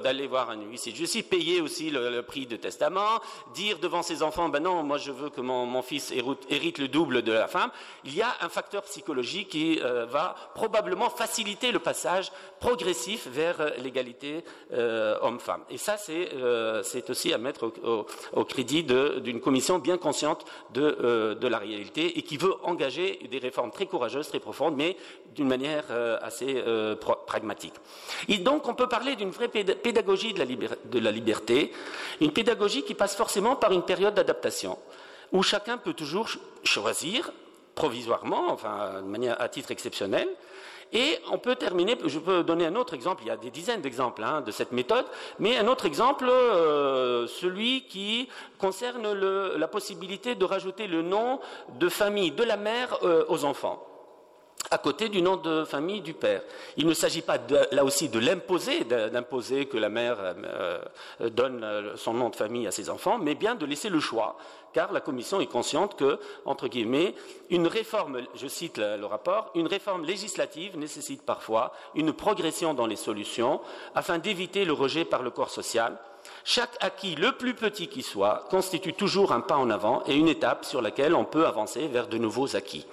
d'aller 0.02 0.26
voir 0.26 0.50
un 0.50 0.61
huissier 0.62 0.92
de 0.92 0.96
justice, 0.96 1.22
payer 1.22 1.61
aussi 1.61 1.90
le, 1.90 2.22
prix 2.22 2.46
de 2.46 2.56
testament, 2.56 3.20
dire 3.54 3.78
devant 3.78 4.02
ses 4.02 4.22
enfants 4.22 4.48
ben 4.48 4.62
non, 4.62 4.82
moi 4.82 4.98
je 4.98 5.12
veux 5.12 5.30
que 5.30 5.40
mon, 5.40 5.82
fils 5.82 6.12
hérite, 6.12 6.78
le 6.78 6.88
double 6.88 7.22
de 7.22 7.32
la 7.32 7.46
femme. 7.46 7.70
Il 8.04 8.14
y 8.14 8.22
a 8.22 8.35
un 8.40 8.48
facteur 8.48 8.82
psychologique 8.82 9.48
qui 9.48 9.80
euh, 9.82 10.06
va 10.06 10.35
probablement 10.54 11.11
faciliter 11.11 11.72
le 11.72 11.78
passage 11.78 12.32
progressif 12.61 13.28
vers 13.28 13.61
euh, 13.61 13.70
l'égalité 13.78 14.44
euh, 14.72 15.18
homme-femme. 15.22 15.62
Et 15.70 15.78
ça, 15.78 15.96
c'est 15.96 17.11
aussi 17.11 17.32
à 17.32 17.38
mettre 17.38 17.72
au, 18.32 18.44
crédit 18.44 18.85
d'une 18.85 19.40
commission 19.40 19.78
bien 19.78 19.98
consciente 19.98 20.44
de, 20.72 21.37
de 21.38 21.48
la 21.48 21.59
réalité 21.59 22.18
et 22.18 22.22
qui 22.22 22.37
veut 22.37 22.54
engager 22.62 23.18
des 23.30 23.36
réformes 23.38 23.70
très 23.70 23.87
courageuses, 23.87 24.29
très 24.29 24.40
profondes, 24.40 24.77
mais 24.77 24.96
d'une 25.35 25.49
manière 25.49 25.85
euh, 25.90 26.18
assez 26.22 26.62
euh, 26.66 26.96
pragmatique. 26.96 27.75
Et 28.29 28.38
donc, 28.38 28.68
on 28.68 28.75
peut 28.75 28.88
parler 28.88 29.16
d'une 29.16 29.31
vraie 29.31 29.49
pédagogie 29.49 30.33
de 30.33 30.99
la, 30.99 31.11
liberté, 31.11 31.72
une 32.20 32.33
pédagogie 32.33 32.83
qui 32.83 32.94
passe 32.94 33.16
forcément 33.16 33.57
par 33.57 33.72
une 33.72 33.83
période 33.83 34.14
d'adaptation, 34.14 34.79
où 35.33 35.42
chacun 35.42 35.79
peut 35.79 35.94
toujours 35.94 36.29
choisir 36.64 37.33
provisoirement, 37.75 38.51
enfin, 38.51 39.03
de 39.03 39.09
manière 39.09 39.40
à 39.40 39.49
titre 39.49 39.70
exceptionnel, 39.70 40.29
et 40.92 41.18
on 41.31 41.38
peut 41.38 41.57
terminer, 41.57 41.96
je 42.05 42.18
peux 42.18 42.42
donner 42.42 42.66
un 42.66 42.77
autre 42.77 42.94
exemple, 42.94 43.22
il 43.25 43.29
y 43.29 43.31
a 43.31 43.37
des 43.37 43.51
dizaines 43.51 43.81
d'exemples 43.81 44.22
hein, 44.22 44.40
de 44.40 44.51
cette 44.51 44.72
méthode, 44.72 45.07
mais 45.38 45.57
un 45.59 45.66
autre 45.66 45.87
exemple, 45.87 46.27
euh, 46.29 47.27
celui 47.27 47.83
qui 47.83 48.29
concerne 48.59 49.12
la 49.12 49.68
possibilité 49.68 50.35
de 50.35 50.44
rajouter 50.44 50.87
le 50.87 51.03
nom 51.03 51.40
de 51.79 51.88
famille 51.88 52.31
de 52.31 52.44
la 52.44 52.57
mère 52.57 52.99
aux 53.29 53.44
enfants 53.44 53.95
à 54.70 54.79
côté 54.79 55.09
du 55.09 55.22
nom 55.22 55.37
de 55.37 55.64
famille 55.64 56.00
du 56.00 56.14
père. 56.14 56.42
Il 56.76 56.87
ne 56.87 56.94
s'agit 56.94 57.22
pas 57.22 57.38
là 57.72 57.85
aussi 57.85 58.09
de 58.09 58.18
l'imposer, 58.18 58.85
d'imposer 58.85 59.66
que 59.66 59.76
la 59.76 59.88
mère 59.88 60.16
euh, 60.20 60.81
donne 61.31 61.62
euh, 61.62 61.96
son 61.96 62.14
nom 62.14 62.31
de 62.31 62.37
famille 62.37 62.66
à 62.66 62.70
ses 62.70 62.90
enfants, 62.90 63.18
mais 63.18 63.35
bien 63.35 63.55
de 63.55 63.66
laisser 63.66 63.88
le 63.88 64.00
choix, 64.00 64.37
car 64.72 64.92
la 64.92 65.00
Commission 65.00 65.40
est 65.40 65.46
consciente 65.46 65.96
que, 65.96 66.18
entre 66.44 66.68
guillemets, 66.68 67.14
une 67.50 67.66
réforme, 67.66 68.22
je 68.35 68.46
cite 68.46 68.79
le 68.79 69.05
rapport, 69.05 69.50
une 69.55 69.66
réforme 69.66 70.05
législative 70.05 70.76
nécessite 70.76 71.22
parfois 71.22 71.72
une 71.94 72.12
progression 72.12 72.74
dans 72.74 72.87
les 72.87 72.96
solutions 72.96 73.61
afin 73.94 74.18
d'éviter 74.18 74.64
le 74.64 74.72
rejet 74.72 75.05
par 75.05 75.22
le 75.22 75.31
corps 75.31 75.50
social. 75.50 75.96
Chaque 76.44 76.76
acquis, 76.80 77.14
le 77.16 77.32
plus 77.32 77.54
petit 77.54 77.88
qui 77.88 78.02
soit, 78.02 78.44
constitue 78.50 78.92
toujours 78.92 79.32
un 79.32 79.40
pas 79.40 79.56
en 79.56 79.70
avant 79.70 80.02
et 80.06 80.14
une 80.14 80.28
étape 80.28 80.64
sur 80.64 80.80
laquelle 80.80 81.14
on 81.14 81.24
peut 81.24 81.46
avancer 81.46 81.88
vers 81.88 82.06
de 82.06 82.18
nouveaux 82.18 82.56
acquis. 82.56 82.86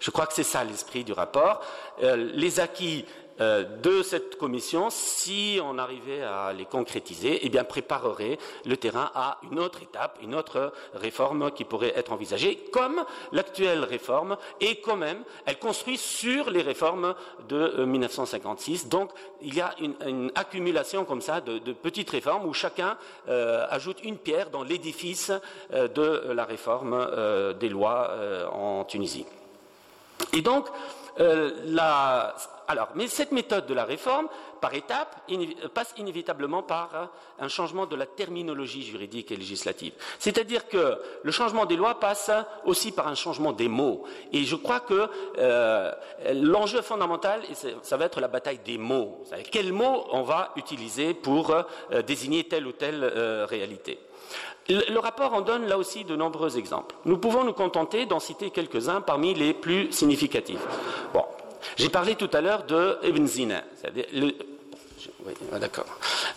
Je 0.00 0.10
crois 0.10 0.26
que 0.26 0.34
c'est 0.34 0.42
ça 0.42 0.64
l'esprit 0.64 1.04
du 1.04 1.12
rapport. 1.12 1.60
Euh, 2.02 2.16
les 2.16 2.60
acquis 2.60 3.04
de 3.40 4.02
cette 4.02 4.36
commission, 4.36 4.90
si 4.90 5.58
on 5.62 5.78
arrivait 5.78 6.22
à 6.22 6.52
les 6.52 6.66
concrétiser, 6.66 7.40
eh 7.42 7.48
bien 7.48 7.64
préparerait 7.64 8.38
le 8.66 8.76
terrain 8.76 9.10
à 9.14 9.38
une 9.50 9.58
autre 9.58 9.82
étape, 9.82 10.18
une 10.22 10.34
autre 10.34 10.72
réforme 10.94 11.50
qui 11.50 11.64
pourrait 11.64 11.92
être 11.96 12.12
envisagée, 12.12 12.56
comme 12.70 13.04
l'actuelle 13.32 13.84
réforme, 13.84 14.36
et 14.60 14.80
quand 14.80 14.96
même, 14.96 15.22
elle 15.46 15.58
construit 15.58 15.96
sur 15.96 16.50
les 16.50 16.62
réformes 16.62 17.14
de 17.48 17.84
1956. 17.84 18.84
Euh, 18.84 18.88
Donc, 18.88 19.10
il 19.40 19.54
y 19.54 19.60
a 19.60 19.74
une, 19.80 20.30
accumulation 20.34 21.04
comme 21.04 21.22
ça 21.22 21.40
de, 21.40 21.72
petites 21.72 22.10
réformes 22.10 22.46
où 22.46 22.52
chacun 22.52 22.96
ajoute 23.26 24.02
une 24.04 24.18
pierre 24.18 24.50
dans 24.50 24.62
l'édifice 24.62 25.32
de 25.72 26.32
la 26.32 26.44
réforme 26.44 27.54
des 27.58 27.68
lois 27.68 28.10
en 28.52 28.84
Tunisie. 28.84 29.24
Et 30.32 30.42
donc, 30.42 30.66
euh, 31.20 31.50
alors, 32.68 32.90
mais 32.94 33.08
cette 33.08 33.32
méthode 33.32 33.66
de 33.66 33.74
la 33.74 33.84
réforme, 33.84 34.28
par 34.60 34.74
étapes, 34.74 35.16
passe 35.74 35.92
inévitablement 35.96 36.62
par 36.62 37.10
un 37.38 37.48
changement 37.48 37.84
de 37.84 37.96
la 37.96 38.06
terminologie 38.06 38.82
juridique 38.82 39.32
et 39.32 39.36
législative. 39.36 39.92
C'est-à-dire 40.20 40.68
que 40.68 40.98
le 41.22 41.32
changement 41.32 41.66
des 41.66 41.76
lois 41.76 41.98
passe 41.98 42.30
aussi 42.64 42.92
par 42.92 43.08
un 43.08 43.16
changement 43.16 43.52
des 43.52 43.68
mots. 43.68 44.04
Et 44.32 44.44
je 44.44 44.54
crois 44.54 44.80
que 44.80 45.08
euh, 45.38 45.92
l'enjeu 46.32 46.80
fondamental, 46.80 47.42
ça 47.82 47.96
va 47.96 48.04
être 48.04 48.20
la 48.20 48.28
bataille 48.28 48.60
des 48.64 48.78
mots. 48.78 49.24
Quels 49.50 49.72
mots 49.72 50.06
on 50.12 50.22
va 50.22 50.52
utiliser 50.56 51.12
pour 51.14 51.50
euh, 51.50 52.02
désigner 52.02 52.44
telle 52.44 52.66
ou 52.66 52.72
telle 52.72 53.04
réalité 53.48 53.98
le 54.68 54.98
rapport 54.98 55.34
en 55.34 55.40
donne 55.40 55.66
là 55.66 55.78
aussi 55.78 56.04
de 56.04 56.16
nombreux 56.16 56.58
exemples. 56.58 56.94
Nous 57.04 57.18
pouvons 57.18 57.44
nous 57.44 57.52
contenter 57.52 58.06
d'en 58.06 58.20
citer 58.20 58.50
quelques-uns 58.50 59.00
parmi 59.00 59.34
les 59.34 59.52
plus 59.52 59.90
significatifs. 59.92 60.64
Bon, 61.12 61.24
j'ai 61.76 61.88
parlé 61.88 62.14
tout 62.14 62.30
à 62.32 62.40
l'heure 62.40 62.64
de 62.64 62.98
Ibn 63.02 63.26
Zina, 63.26 63.64
oui, 65.26 65.34
ah, 65.52 65.58
d'accord. 65.58 65.86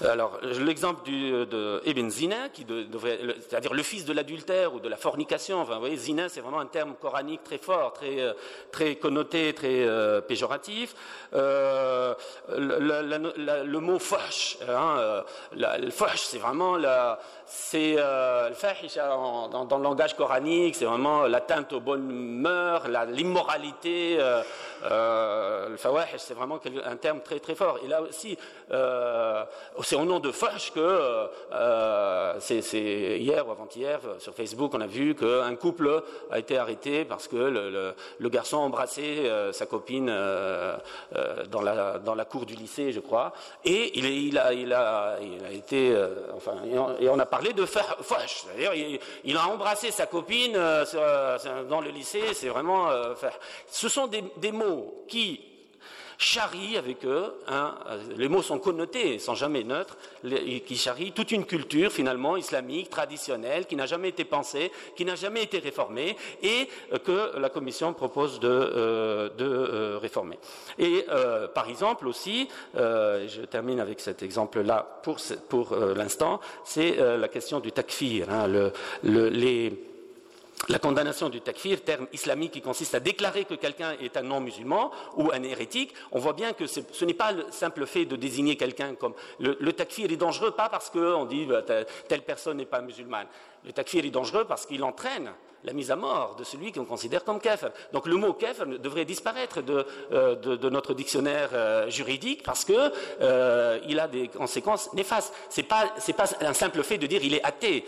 Alors, 0.04 0.40
l'exemple 0.42 1.10
de 1.10 1.82
Ibn 1.86 2.10
Zina, 2.10 2.50
qui 2.50 2.66
devrait, 2.66 3.20
c'est-à-dire 3.40 3.74
le 3.74 3.84
fils 3.84 4.06
de 4.06 4.14
l'adultère 4.14 4.74
ou 4.74 4.80
de 4.80 4.90
la 4.90 4.98
fornication. 4.98 5.62
Enfin, 5.62 5.76
vous 5.76 5.82
voyez, 5.82 5.98
Zina, 5.98 6.30
c'est 6.30 6.42
vraiment 6.42 6.60
un 6.60 6.66
terme 6.66 6.96
coranique 7.00 7.44
très 7.44 7.58
fort, 7.58 7.94
très, 7.94 8.20
euh, 8.20 8.34
très 8.72 8.96
connoté, 8.96 9.54
très 9.54 9.84
euh, 9.84 10.22
péjoratif. 10.22 10.96
Euh, 11.34 12.14
le, 12.50 13.80
mot 13.80 14.00
fash, 14.00 14.58
hein, 14.68 15.24
le 15.54 15.90
c'est 16.16 16.38
vraiment 16.38 16.78
la, 16.78 17.20
c'est 17.56 17.96
le 17.96 18.54
fahisha 18.54 19.08
dans, 19.08 19.66
dans, 19.66 19.78
le 19.78 19.84
langage 19.84 20.16
coranique, 20.16 20.76
c'est 20.76 20.86
vraiment 20.86 21.24
l'atteinte 21.24 21.72
aux 21.74 21.80
bonnes 21.80 22.12
mœurs, 22.12 22.88
l'immoralité. 23.12 24.18
le 24.84 25.78
fawahish, 25.78 26.18
c'est 26.18 26.34
vraiment 26.34 26.60
un 26.86 26.96
terme 26.96 27.22
très 27.22 27.40
très 27.40 27.56
fort. 27.56 27.80
Et 27.84 27.88
là 27.88 28.02
aussi, 28.02 28.38
euh, 28.72 29.44
c'est 29.82 29.96
au 29.96 30.06
nom 30.06 30.20
de 30.20 30.32
Foch 30.32 30.72
que 30.74 31.28
euh, 31.52 32.34
c'est 32.40 32.60
hier 33.20 33.48
ou 33.48 33.52
avant-hier 33.52 34.00
sur 34.20 34.34
Facebook, 34.34 34.72
on 34.74 34.82
a 34.82 34.88
vu 34.88 35.16
qu'un 35.16 35.56
couple 35.56 36.04
a 36.32 36.40
été 36.40 36.58
arrêté 36.58 37.06
parce 37.06 37.28
que 37.28 37.36
le, 37.36 38.30
garçon 38.30 38.58
a 38.58 38.62
embrassé 38.62 39.02
euh, 39.26 39.52
sa 39.52 39.68
copine 39.68 40.08
dans, 41.52 41.62
la, 41.62 42.00
dans 42.00 42.16
la 42.16 42.26
cour 42.26 42.46
du 42.46 42.56
lycée, 42.56 42.92
je 42.92 43.00
crois, 43.00 43.34
et 43.64 43.98
il, 44.00 44.38
a, 44.38 44.54
il, 44.54 44.74
a, 44.74 45.18
il 45.22 45.46
a 45.46 45.52
été, 45.52 45.96
enfin, 46.36 46.54
et 47.00 47.10
on 47.10 47.20
a 47.20 47.26
parlé 47.26 47.43
de 47.52 47.66
Foch, 47.66 48.46
c'est-à-dire 48.46 49.00
il, 49.26 49.38
a 49.38 49.48
embrassé 49.50 49.92
sa 49.92 50.06
copine 50.06 50.54
dans 50.54 51.82
le 51.82 51.90
lycée, 51.90 52.34
c'est 52.34 52.48
vraiment, 52.48 52.90
ce 53.68 53.90
sont 53.90 54.08
des 54.08 54.52
mots 54.52 55.04
qui 55.10 55.53
charrient 56.18 56.78
avec 56.78 57.06
eux, 57.06 57.34
hein, 57.48 57.76
les 58.16 58.28
mots 58.28 58.42
sont 58.42 58.60
connotés, 58.60 59.20
sans 59.20 59.36
jamais 59.36 59.64
neutres, 59.64 59.98
qui 60.66 60.78
charrient 60.78 61.12
toute 61.12 61.32
une 61.32 61.46
culture 61.46 61.92
finalement 61.92 62.38
islamique, 62.38 62.90
traditionnelle, 62.90 63.66
qui 63.66 63.76
n'a 63.76 63.86
jamais 63.86 64.10
été 64.10 64.24
pensée, 64.24 64.72
qui 64.96 65.06
n'a 65.06 65.16
jamais 65.16 65.44
été 65.44 65.60
réformée, 65.60 66.16
et 66.42 66.68
que 67.04 67.38
la 67.38 67.50
Commission 67.50 67.94
propose 67.94 68.40
de, 68.40 68.48
euh, 68.48 69.30
euh, 69.40 69.98
réformer. 70.02 70.38
Et 70.78 71.06
euh, 71.10 71.48
par 71.48 71.70
exemple 71.70 72.08
aussi, 72.08 72.48
je 72.74 73.46
termine 73.46 73.80
avec 73.80 74.00
cet 74.00 74.24
exemple-là 74.24 75.02
pour 75.50 75.76
l'instant, 75.96 76.40
c'est 76.64 76.96
la 76.96 77.28
question 77.28 77.60
du 77.60 77.72
takfir. 77.72 78.30
Hein, 78.30 78.48
les 79.04 79.93
la 80.70 80.80
condamnation 80.80 81.30
du 81.30 81.42
takfir, 81.42 81.84
terme 81.84 82.08
islamique 82.14 82.52
qui 82.52 82.62
consiste 82.62 82.96
à 82.96 83.00
déclarer 83.00 83.46
que 83.46 83.56
quelqu'un 83.56 83.94
est 84.02 84.16
un 84.18 84.24
non-musulman 84.24 84.92
ou 85.18 85.32
un 85.32 85.44
hérétique, 85.44 85.94
on 86.12 86.20
voit 86.20 86.34
bien 86.34 86.54
que 86.54 86.68
ce 86.68 87.06
n'est 87.06 87.14
pas 87.14 87.32
le 87.32 87.46
simple 87.52 87.86
fait 87.86 88.06
de 88.06 88.16
désigner 88.16 88.56
quelqu'un 88.56 88.96
comme... 88.96 89.14
Le, 89.40 89.74
takfir 89.74 90.12
est 90.12 90.18
dangereux 90.18 90.52
pas 90.52 90.70
parce 90.70 90.90
qu'on 90.90 91.26
dit 91.26 91.46
bah, 91.46 91.64
telle 92.08 92.22
personne 92.22 92.58
n'est 92.58 92.66
pas 92.66 92.82
musulmane. 92.82 93.28
Le 93.66 93.74
takfir 93.74 94.06
est 94.06 94.10
dangereux 94.10 94.46
parce 94.46 94.66
qu'il 94.66 94.84
entraîne 94.84 95.32
la 95.64 95.74
mise 95.74 95.92
à 95.92 95.96
mort 95.96 96.36
de 96.38 96.44
celui 96.44 96.72
qu'on 96.72 96.86
considère 96.86 97.24
comme 97.24 97.40
kafir. 97.40 97.72
Donc 97.92 98.08
le 98.08 98.16
mot 98.16 98.34
kafir 98.34 98.66
devrait 98.66 99.06
disparaître 99.06 99.62
de, 99.62 99.86
euh, 100.12 100.70
notre 100.70 100.94
dictionnaire 100.94 101.50
euh, 101.54 101.90
juridique 101.90 102.44
parce 102.44 102.66
qu'il 102.66 102.92
euh, 103.22 104.00
a 104.00 104.08
des 104.08 104.28
conséquences 104.28 104.92
néfastes. 104.94 105.34
Ce 105.50 105.62
n'est 105.62 105.68
pas, 105.68 105.94
pas, 106.18 106.26
un 106.42 106.54
simple 106.54 106.84
fait 106.84 106.98
de 106.98 107.08
dire 107.08 107.22
il 107.24 107.34
est 107.34 107.44
athée. 107.44 107.86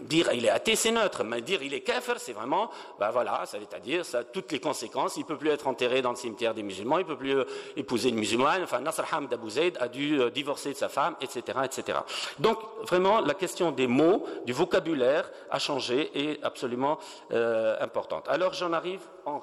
Dire 0.00 0.28
il 0.34 0.44
est 0.44 0.50
athée, 0.50 0.76
c'est 0.76 0.90
neutre, 0.90 1.24
mais 1.24 1.40
dire 1.40 1.62
il 1.62 1.72
est 1.72 1.80
kafir, 1.80 2.16
c'est 2.18 2.34
vraiment, 2.34 2.68
ben 3.00 3.10
voilà, 3.10 3.44
ça 3.46 3.58
veut 3.58 3.66
dire 3.82 4.04
ça, 4.04 4.22
toutes 4.22 4.52
les 4.52 4.60
conséquences. 4.60 5.16
Il 5.16 5.24
peut 5.24 5.38
plus 5.38 5.48
être 5.48 5.66
enterré 5.66 6.02
dans 6.02 6.10
le 6.10 6.16
cimetière 6.16 6.52
des 6.52 6.62
musulmans, 6.62 6.98
il 6.98 7.06
peut 7.06 7.16
plus 7.16 7.36
épouser 7.74 8.10
une 8.10 8.16
musulmane. 8.16 8.64
Enfin, 8.64 8.80
Nasr 8.80 9.04
Hamd 9.10 9.34
Zayd 9.48 9.78
a 9.80 9.88
dû 9.88 10.18
divorcer 10.30 10.72
de 10.72 10.76
sa 10.76 10.90
femme, 10.90 11.16
etc., 11.22 11.58
etc. 11.64 11.98
Donc 12.38 12.58
vraiment, 12.82 13.20
la 13.20 13.32
question 13.32 13.70
des 13.70 13.86
mots, 13.86 14.26
du 14.44 14.52
vocabulaire 14.52 15.30
a 15.50 15.58
changé 15.58 16.10
et 16.14 16.38
absolument 16.42 16.98
euh, 17.32 17.76
importante. 17.80 18.28
Alors 18.28 18.52
j'en 18.52 18.72
arrive 18.72 19.00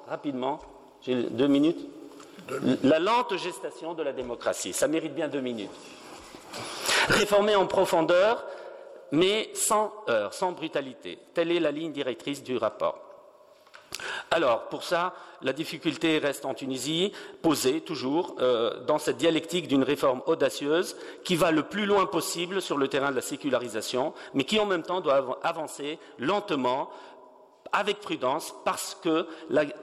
rapidement, 0.08 0.58
j'ai 1.00 1.24
deux 1.24 1.48
minutes. 1.48 1.88
La 2.82 2.98
lente 2.98 3.36
gestation 3.36 3.94
de 3.94 4.02
la 4.02 4.12
démocratie, 4.12 4.72
ça 4.72 4.88
mérite 4.88 5.14
bien 5.14 5.28
deux 5.28 5.40
minutes. 5.40 5.70
Réformer 7.08 7.54
en 7.54 7.66
profondeur, 7.66 8.44
mais 9.12 9.50
sans 9.54 9.92
heurts, 10.08 10.34
sans 10.34 10.52
brutalité. 10.52 11.18
Telle 11.34 11.52
est 11.52 11.60
la 11.60 11.70
ligne 11.70 11.92
directrice 11.92 12.42
du 12.42 12.56
rapport. 12.56 12.98
Alors, 14.30 14.68
pour 14.68 14.82
ça, 14.82 15.14
la 15.42 15.52
difficulté 15.52 16.18
reste 16.18 16.46
en 16.46 16.54
Tunisie, 16.54 17.12
posée 17.42 17.82
toujours, 17.82 18.36
euh, 18.40 18.80
dans 18.84 18.98
cette 18.98 19.18
dialectique 19.18 19.68
d'une 19.68 19.82
réforme 19.82 20.22
audacieuse 20.26 20.96
qui 21.24 21.36
va 21.36 21.50
le 21.50 21.64
plus 21.64 21.84
loin 21.84 22.06
possible 22.06 22.62
sur 22.62 22.78
le 22.78 22.88
terrain 22.88 23.10
de 23.10 23.16
la 23.16 23.22
sécularisation, 23.22 24.14
mais 24.32 24.44
qui 24.44 24.58
en 24.58 24.66
même 24.66 24.82
temps 24.82 25.02
doit 25.02 25.38
avancer 25.42 25.98
lentement, 26.18 26.88
avec 27.72 28.00
prudence, 28.00 28.54
parce 28.64 28.96
que 29.02 29.26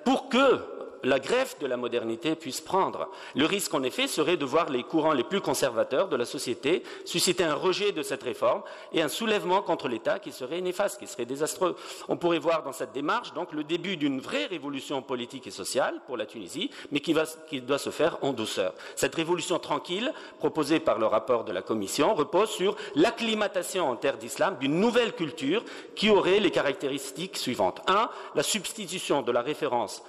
pour 0.03 0.29
que 0.29 0.61
la 1.03 1.19
greffe 1.19 1.57
de 1.59 1.67
la 1.67 1.77
modernité 1.77 2.35
puisse 2.35 2.61
prendre. 2.61 3.09
Le 3.35 3.45
risque, 3.45 3.73
en 3.73 3.83
effet, 3.83 4.07
serait 4.07 4.37
de 4.37 4.45
voir 4.45 4.69
les 4.69 4.83
courants 4.83 5.13
les 5.13 5.23
plus 5.23 5.41
conservateurs 5.41 6.07
de 6.07 6.15
la 6.15 6.25
société 6.25 6.83
susciter 7.05 7.43
un 7.43 7.55
rejet 7.55 7.91
de 7.91 8.03
cette 8.03 8.23
réforme 8.23 8.61
et 8.93 9.01
un 9.01 9.07
soulèvement 9.07 9.61
contre 9.61 9.87
l'État 9.87 10.19
qui 10.19 10.31
serait 10.31 10.61
néfaste, 10.61 10.99
qui 10.99 11.07
serait 11.07 11.25
désastreux. 11.25 11.75
On 12.07 12.17
pourrait 12.17 12.39
voir 12.39 12.63
dans 12.63 12.73
cette 12.73 12.91
démarche 12.91 13.33
donc 13.33 13.51
le 13.53 13.63
début 13.63 13.97
d'une 13.97 14.19
vraie 14.19 14.45
révolution 14.45 15.01
politique 15.01 15.47
et 15.47 15.51
sociale 15.51 16.01
pour 16.05 16.17
la 16.17 16.25
Tunisie, 16.25 16.69
mais 16.91 16.99
qui, 16.99 17.15
qui 17.49 17.61
doit 17.61 17.77
se 17.77 17.89
faire 17.89 18.17
en 18.21 18.33
douceur. 18.33 18.73
Cette 18.95 19.15
révolution 19.15 19.59
tranquille, 19.59 20.13
proposée 20.39 20.79
par 20.79 20.99
le 20.99 21.05
rapport 21.05 21.43
de 21.43 21.51
la 21.51 21.61
Commission, 21.61 22.13
repose 22.15 22.49
sur 22.49 22.75
l'acclimatation 22.95 23.89
en 23.89 23.95
terre 23.95 24.17
d'islam 24.17 24.57
d'une 24.59 24.79
nouvelle 24.79 25.13
culture 25.13 25.63
qui 25.95 26.09
aurait 26.09 26.39
les 26.39 26.51
caractéristiques 26.51 27.37
suivantes. 27.37 27.81
Un, 27.87 28.09
la 28.35 28.43
substitution 28.43 29.21
de 29.21 29.31
la 29.31 29.41
référence 29.41 30.03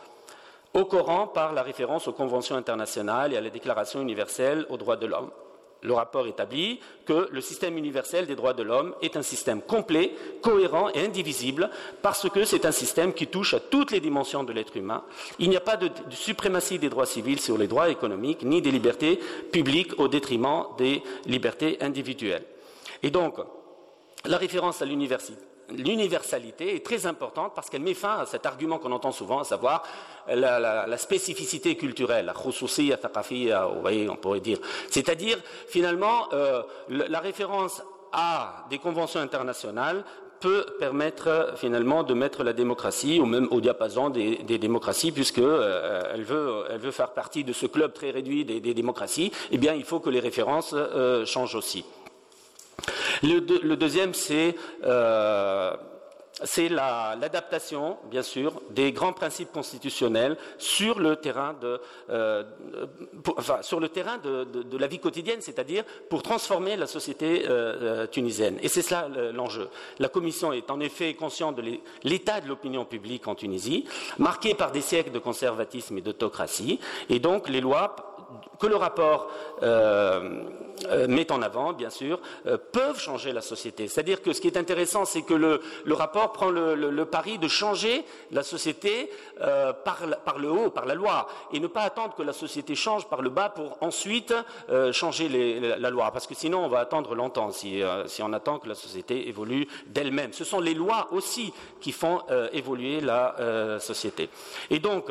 au 0.75 0.85
Coran 0.85 1.27
par 1.27 1.53
la 1.53 1.63
référence 1.63 2.09
aux 2.09 2.13
conventions 2.13 2.57
internationales 2.57 3.33
et 3.33 3.37
à 3.37 3.41
la 3.41 3.51
Déclaration 3.51 4.01
universelle 4.01 4.67
aux 4.69 4.77
droits 4.77 4.97
de 4.97 5.07
l'homme. 5.07 5.31
Le 5.83 5.95
rapport 5.95 6.27
établit 6.27 6.79
que 7.07 7.29
le 7.31 7.41
système 7.41 7.79
universel 7.79 8.27
des 8.27 8.37
droits 8.37 8.53
de 8.53 8.63
l'homme 8.63 8.95
est 9.01 9.17
un 9.17 9.23
système 9.23 9.63
complet, 9.63 10.13
cohérent 10.43 10.91
et 10.91 11.01
indivisible 11.01 11.71
parce 12.03 12.29
que 12.29 12.45
c'est 12.45 12.67
un 12.67 12.73
système 12.73 13.15
qui 13.15 13.29
touche 13.29 13.55
à 13.55 13.61
toutes 13.61 13.91
les 13.91 14.01
dimensions 14.01 14.45
de 14.45 14.53
l'être 14.53 14.77
humain. 14.77 15.03
Il 15.39 15.49
n'y 15.49 15.57
a 15.57 15.61
pas 15.61 15.79
de, 15.79 15.89
de, 15.89 16.15
suprématie 16.15 16.79
des 16.79 16.91
droits 16.91 17.07
civils 17.07 17.41
sur 17.41 17.57
les 17.57 17.67
droits 17.67 17.89
économiques 17.89 18.43
ni 18.43 18.61
des 18.61 18.71
libertés 18.71 19.19
publiques 19.51 19.99
au 19.99 20.09
détriment 20.09 20.67
des 20.77 21.03
libertés 21.25 21.79
individuelles. 21.81 22.45
Et 23.03 23.11
donc, 23.11 23.37
la 24.27 24.37
référence 24.37 24.83
à 24.83 24.85
l'université 24.85 25.41
l'universalité 25.77 26.77
est 26.77 26.85
très 26.85 27.07
importante 27.07 27.53
parce 27.55 27.71
qu'elle 27.71 27.83
met 27.83 27.95
fin 27.95 28.19
à 28.19 28.27
cet 28.27 28.47
argument 28.47 28.79
qu'on 28.79 28.93
entend 28.93 29.13
souvent, 29.13 29.41
à 29.41 29.45
savoir 29.45 29.83
la, 30.29 30.99
spécificité 30.99 31.77
culturelle, 31.77 32.27
la 32.27 32.33
vous 32.33 33.81
voyez, 33.81 34.09
on 34.09 34.17
pourrait 34.17 34.41
dire. 34.41 34.59
C'est-à-dire, 34.91 35.39
finalement, 35.69 36.29
euh, 36.33 36.63
la 36.89 37.21
référence 37.21 37.83
à 38.13 38.67
des 38.71 38.79
conventions 38.79 39.21
internationales 39.21 40.05
peut 40.41 40.65
permettre 40.79 41.53
finalement 41.57 42.03
de 42.03 42.15
mettre 42.15 42.43
la 42.43 42.53
démocratie 42.53 43.21
ou 43.21 43.27
même 43.27 43.47
au 43.51 43.61
diapason 43.61 44.09
des, 44.09 44.37
démocraties, 44.59 45.13
puisque 45.13 45.39
euh, 45.39 46.03
elle, 46.13 46.23
veut, 46.23 46.91
faire 46.91 47.11
partie 47.11 47.45
de 47.45 47.53
ce 47.53 47.67
club 47.67 47.93
très 47.93 48.11
réduit 48.11 48.45
des, 48.45 48.75
démocraties. 48.75 49.31
Eh 49.51 49.59
bien, 49.59 49.75
il 49.75 49.85
faut 49.85 50.01
que 50.01 50.11
les 50.11 50.21
références 50.21 50.75
euh, 50.75 51.27
changent 51.27 51.55
aussi. 51.55 51.85
Le, 53.23 53.75
deuxième, 53.77 54.15
c'est 54.15 54.57
euh, 54.85 55.77
l'adaptation, 56.71 57.99
bien 58.11 58.23
sûr, 58.23 58.63
des 58.71 58.93
grands 58.93 59.13
principes 59.13 59.53
constitutionnels 59.53 60.37
sur 60.59 60.99
le 60.99 61.17
terrain 61.17 61.55
de, 61.61 61.81
euh, 62.09 62.45
la 64.73 64.87
vie 64.87 64.99
quotidienne, 64.99 65.41
c'est-à-dire 65.41 65.85
pour 66.09 66.23
transformer 66.23 66.77
la 66.77 66.87
société 66.87 67.45
euh, 67.49 68.07
tunisienne. 68.07 68.59
Et 68.63 68.69
c'est 68.69 68.83
cela 68.83 69.09
l'enjeu. 69.33 69.69
La 69.99 70.09
Commission 70.09 70.53
est 70.53 70.71
en 70.71 70.81
effet 70.81 71.15
consciente 71.15 71.57
de 71.57 71.79
l'état 72.05 72.41
de 72.41 72.49
l'opinion 72.49 72.85
publique 72.85 73.29
en 73.29 73.35
Tunisie, 73.35 73.85
marqué 74.19 74.55
par 74.55 74.73
des 74.73 74.81
siècles 74.81 75.13
de 75.13 75.19
conservatisme 75.19 75.99
et 75.99 76.03
d'autocratie, 76.03 76.81
et 77.11 77.19
donc 77.19 77.49
les 77.49 77.61
lois 77.61 78.10
que 78.61 78.67
le 78.67 78.77
rapport 78.77 79.29
euh, 79.63 80.45
euh, 80.89 81.09
met 81.09 81.33
en 81.33 81.43
avant, 81.43 81.73
bien 81.73 81.91
sûr, 81.91 82.21
euh, 82.47 82.59
peuvent 82.73 82.99
changer 82.99 83.33
la 83.33 83.41
société. 83.41 83.89
C'est-à-dire 83.89 84.23
que 84.23 84.33
ce 84.33 84.41
qui 84.41 84.47
est 84.47 84.57
intéressant, 84.57 85.05
c'est 85.05 85.23
que 85.23 85.35
le, 85.35 85.61
rapport 85.95 86.33
prend 86.33 86.51
le, 86.51 87.05
pari 87.05 87.39
de 87.39 87.49
changer 87.49 88.05
la 88.31 88.43
société 88.43 89.11
par, 89.85 90.39
le 90.39 90.51
haut, 90.51 90.71
par 90.71 90.87
la 90.87 90.95
loi, 90.95 91.27
et 91.53 91.61
ne 91.61 91.67
pas 91.67 91.83
attendre 91.83 92.15
que 92.15 92.23
la 92.23 92.33
société 92.33 92.75
change 92.75 93.09
par 93.09 93.23
le 93.23 93.31
bas 93.31 93.49
pour 93.49 93.79
ensuite 93.81 94.35
changer 94.93 95.29
la 95.79 95.91
loi. 95.91 96.11
Parce 96.13 96.27
que 96.27 96.35
sinon, 96.35 96.65
on 96.65 96.69
va 96.69 96.81
attendre 96.81 97.15
longtemps 97.15 97.51
si, 97.51 97.83
si 98.07 98.23
on 98.23 98.33
attend 98.33 98.59
que 98.59 98.69
la 98.69 98.75
société 98.75 99.29
évolue 99.29 99.67
d'elle-même. 99.87 100.33
Ce 100.33 100.45
sont 100.45 100.61
les 100.61 100.75
lois 100.75 101.09
aussi 101.11 101.53
qui 101.81 101.93
font 101.93 102.21
évoluer 102.53 103.01
la 103.01 103.79
société. 103.81 104.29
Et 104.71 104.79
donc, 104.79 105.11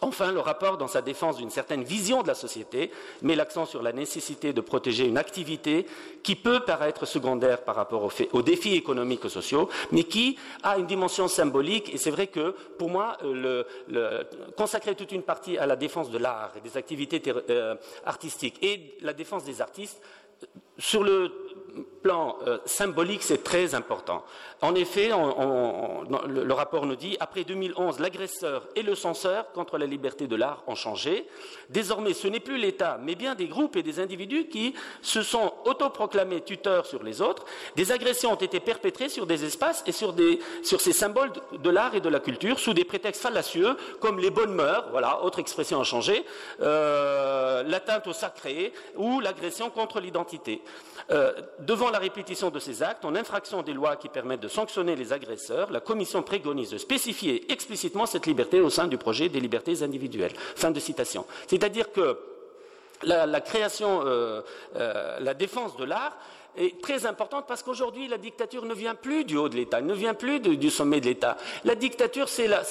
Enfin, 0.00 0.32
le 0.32 0.40
rapport, 0.40 0.78
dans 0.78 0.88
sa 0.88 1.02
défense 1.02 1.36
d'une 1.36 1.50
certaine 1.50 1.82
vision 1.82 2.22
de 2.22 2.28
la 2.28 2.34
société, 2.34 2.90
met 3.22 3.34
l'accent 3.34 3.66
sur 3.66 3.82
la 3.82 3.92
nécessité 3.92 4.52
de 4.52 4.60
protéger 4.60 5.06
une 5.06 5.18
activité 5.18 5.86
qui 6.22 6.36
peut 6.36 6.60
paraître 6.60 7.06
secondaire 7.06 7.62
par 7.62 7.74
rapport 7.74 8.08
aux, 8.32 8.42
défis 8.42 8.74
économiques 8.74 9.24
et 9.24 9.28
sociaux, 9.28 9.68
mais 9.90 10.04
qui 10.04 10.38
a 10.62 10.78
une 10.78 10.86
dimension 10.86 11.26
symbolique. 11.26 11.92
Et 11.92 11.98
c'est 11.98 12.10
vrai 12.10 12.28
que, 12.28 12.54
pour 12.78 12.90
moi, 12.90 13.16
euh, 13.24 13.64
consacrer 14.56 14.94
toute 14.94 15.12
une 15.12 15.22
partie 15.22 15.58
à 15.58 15.66
la 15.66 15.76
défense 15.76 16.10
de 16.10 16.18
l'art 16.18 16.52
et 16.56 16.60
des 16.60 16.76
activités 16.76 17.20
euh, 17.50 17.74
artistiques 18.04 18.62
et 18.62 18.96
la 19.00 19.12
défense 19.12 19.44
des 19.44 19.60
artistes, 19.60 20.00
sur 20.78 21.02
le 21.02 21.32
plan 22.02 22.36
euh, 22.46 22.58
symbolique, 22.64 23.22
c'est 23.22 23.42
très 23.42 23.74
important. 23.74 24.24
En 24.60 24.74
effet, 24.74 25.08
le, 25.08 26.52
rapport 26.52 26.84
nous 26.84 26.96
dit, 26.96 27.16
après 27.20 27.44
2011, 27.44 28.00
l'agresseur 28.00 28.66
et 28.74 28.82
le 28.82 28.96
censeur 28.96 29.52
contre 29.52 29.78
la 29.78 29.86
liberté 29.86 30.26
de 30.26 30.34
l'art 30.34 30.64
ont 30.66 30.74
changé. 30.74 31.28
Désormais, 31.70 32.12
ce 32.12 32.26
n'est 32.26 32.40
plus 32.40 32.58
l'État, 32.58 32.98
mais 33.00 33.14
bien 33.14 33.36
des 33.36 33.46
groupes 33.46 33.76
et 33.76 33.84
des 33.84 34.00
individus 34.00 34.48
qui 34.48 34.74
se 35.00 35.22
sont 35.22 35.52
autoproclamés 35.64 36.40
tuteurs 36.40 36.86
sur 36.86 37.04
les 37.04 37.22
autres. 37.22 37.44
Des 37.76 37.92
agressions 37.92 38.32
ont 38.32 38.36
été 38.36 38.58
perpétrées 38.58 39.08
sur 39.08 39.26
des 39.26 39.44
espaces 39.44 39.84
et 39.86 39.92
sur, 39.92 40.12
ces 40.62 40.92
symboles 40.92 41.30
de, 41.52 41.70
l'art 41.70 41.94
et 41.94 42.00
de 42.00 42.08
la 42.08 42.18
culture 42.18 42.58
sous 42.58 42.74
des 42.74 42.84
prétextes 42.84 43.22
fallacieux 43.22 43.76
comme 44.00 44.18
les 44.18 44.30
bonnes 44.30 44.54
mœurs, 44.54 44.88
voilà, 44.90 45.22
autre 45.22 45.38
expression 45.38 45.80
a 45.80 45.84
changé, 45.84 46.24
euh, 46.60 47.62
l'atteinte 47.62 48.08
au 48.08 48.12
sacré 48.12 48.72
ou 48.96 49.20
l'agression 49.20 49.70
contre 49.70 50.00
l'identité. 50.00 50.62
Euh, 51.10 51.32
devant 51.60 51.90
la 51.90 51.98
répétition 51.98 52.50
de 52.50 52.58
ces 52.58 52.82
actes, 52.82 53.04
en 53.04 53.14
infraction 53.14 53.62
des 53.62 53.72
lois 53.72 53.96
qui 53.96 54.08
permettent 54.08 54.40
de 54.40 54.47
sanctionner 54.48 54.96
les 54.96 55.12
agresseurs, 55.12 55.70
la 55.70 55.80
Commission 55.80 56.22
préconise 56.22 56.70
de 56.70 56.78
spécifier 56.78 57.50
explicitement 57.52 58.06
cette 58.06 58.26
liberté 58.26 58.60
au 58.60 58.70
sein 58.70 58.86
du 58.86 58.98
projet 58.98 59.28
des 59.28 59.40
libertés 59.40 59.82
individuelles. 59.82 60.32
Fin 60.56 60.70
de 60.70 60.80
citation. 60.80 61.24
C'est-à-dire 61.46 61.92
que 61.92 62.18
la, 63.02 63.40
création, 63.40 64.02
euh, 64.04 64.42
euh, 64.76 65.20
la 65.20 65.34
défense 65.34 65.76
de 65.76 65.84
l'art 65.84 66.16
est 66.56 66.80
très 66.80 67.06
importante 67.06 67.44
parce 67.46 67.62
qu'aujourd'hui, 67.62 68.08
la 68.08 68.18
dictature 68.18 68.64
ne 68.64 68.74
vient 68.74 68.94
plus 68.94 69.24
du 69.24 69.36
haut 69.36 69.48
de 69.48 69.56
l'État, 69.56 69.80
ne 69.80 69.94
vient 69.94 70.14
plus 70.14 70.40
du 70.40 70.70
sommet 70.70 71.00
de 71.00 71.06
l'État. 71.06 71.36
La 71.64 71.74
dictature, 71.74 72.28
c'est 72.28 72.46
la, 72.46 72.62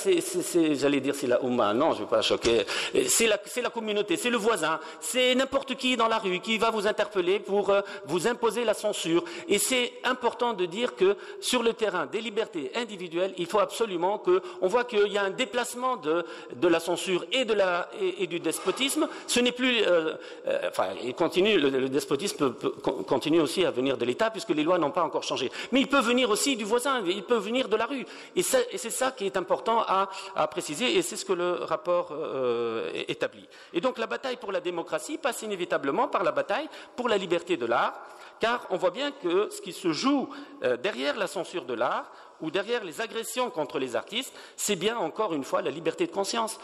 j'allais 0.73 0.99
dire, 0.99 1.15
c'est 1.15 1.27
la 1.27 1.43
Ouma, 1.43 1.73
non, 1.73 1.93
je 1.93 1.99
ne 1.99 2.05
vais 2.05 2.09
pas 2.09 2.21
choquer, 2.21 2.65
c'est 3.07 3.27
la, 3.27 3.39
la, 3.61 3.69
communauté, 3.69 4.17
c'est 4.17 4.29
le 4.29 4.37
voisin, 4.37 4.79
c'est 4.99 5.35
n'importe 5.35 5.75
qui 5.75 5.97
dans 5.97 6.07
la 6.07 6.17
rue 6.17 6.39
qui 6.39 6.57
va 6.57 6.69
vous 6.69 6.87
interpeller 6.87 7.39
pour 7.39 7.69
euh, 7.69 7.81
vous 8.05 8.27
imposer 8.27 8.63
la 8.63 8.73
censure. 8.73 9.23
Et 9.47 9.57
c'est 9.57 9.93
important 10.03 10.53
de 10.53 10.65
dire 10.65 10.95
que 10.95 11.15
sur 11.39 11.63
le 11.63 11.73
terrain 11.73 12.05
des 12.05 12.21
libertés 12.21 12.71
individuelles, 12.75 13.33
il 13.37 13.45
faut 13.45 13.59
absolument 13.59 14.17
que, 14.19 14.41
on 14.61 14.67
voit 14.67 14.83
qu'il 14.83 15.11
y 15.11 15.17
a 15.17 15.23
un 15.23 15.29
déplacement 15.29 15.97
de, 15.97 16.25
de 16.55 16.67
la 16.67 16.79
censure 16.79 17.25
et, 17.31 17.45
de 17.45 17.53
la, 17.53 17.89
et, 17.99 18.27
du 18.27 18.39
despotisme. 18.39 19.07
Ce 19.27 19.39
n'est 19.39 19.51
plus, 19.51 19.81
euh, 19.81 20.13
euh, 20.47 20.69
enfin, 20.69 20.89
il 21.03 21.13
continue, 21.13 21.57
le, 21.57 21.89
despotisme 21.89 22.53
continue 23.07 23.39
aussi 23.39 23.65
à 23.67 23.71
venir 23.71 23.97
de 23.97 24.05
l'État 24.05 24.29
puisque 24.29 24.49
les 24.49 24.63
lois 24.63 24.77
n'ont 24.77 24.91
pas 24.91 25.03
encore 25.03 25.23
changé. 25.23 25.51
Mais 25.71 25.81
il 25.81 25.87
peut 25.87 25.99
venir 25.99 26.29
aussi 26.29 26.55
du 26.55 26.63
voisin, 26.63 27.03
il 27.05 27.23
peut 27.23 27.37
venir 27.37 27.69
de 27.69 27.75
la 27.75 27.85
rue. 27.85 28.05
Et, 28.35 28.43
c'est 28.43 28.89
ça 28.89 29.11
qui 29.11 29.25
est 29.25 29.37
important 29.37 29.81
à, 29.81 30.09
préciser 30.47 30.95
et 30.97 31.01
c'est 31.01 31.15
ce 31.15 31.25
que 31.25 31.33
le 31.33 31.53
rapport 31.63 32.09
euh, 32.11 32.89
établit. 33.07 33.47
Et 33.73 33.81
donc 33.81 33.97
la 33.97 34.07
bataille 34.07 34.37
pour 34.37 34.51
la 34.51 34.61
démocratie 34.61 35.17
passe 35.17 35.41
inévitablement 35.41 36.07
par 36.07 36.23
la 36.23 36.31
bataille 36.31 36.69
pour 36.95 37.09
la 37.09 37.17
liberté 37.17 37.57
de 37.57 37.65
l'art, 37.65 37.93
car 38.39 38.65
on 38.69 38.77
voit 38.77 38.91
bien 38.91 39.11
que 39.11 39.49
ce 39.49 39.61
qui 39.61 39.73
se 39.73 39.91
joue 39.91 40.29
euh, 40.63 40.77
derrière 40.77 41.17
la 41.17 41.27
censure 41.27 41.65
de 41.65 41.73
l'art 41.73 42.09
ou 42.41 42.51
derrière 42.51 42.83
les 42.83 43.01
agressions 43.01 43.49
contre 43.49 43.79
les 43.79 43.95
artistes, 43.95 44.33
c'est 44.55 44.75
bien 44.75 44.97
encore 44.97 45.33
une 45.33 45.43
fois 45.43 45.61
la 45.61 45.71
liberté 45.71 46.05
de 46.05 46.11
conscience. 46.11 46.59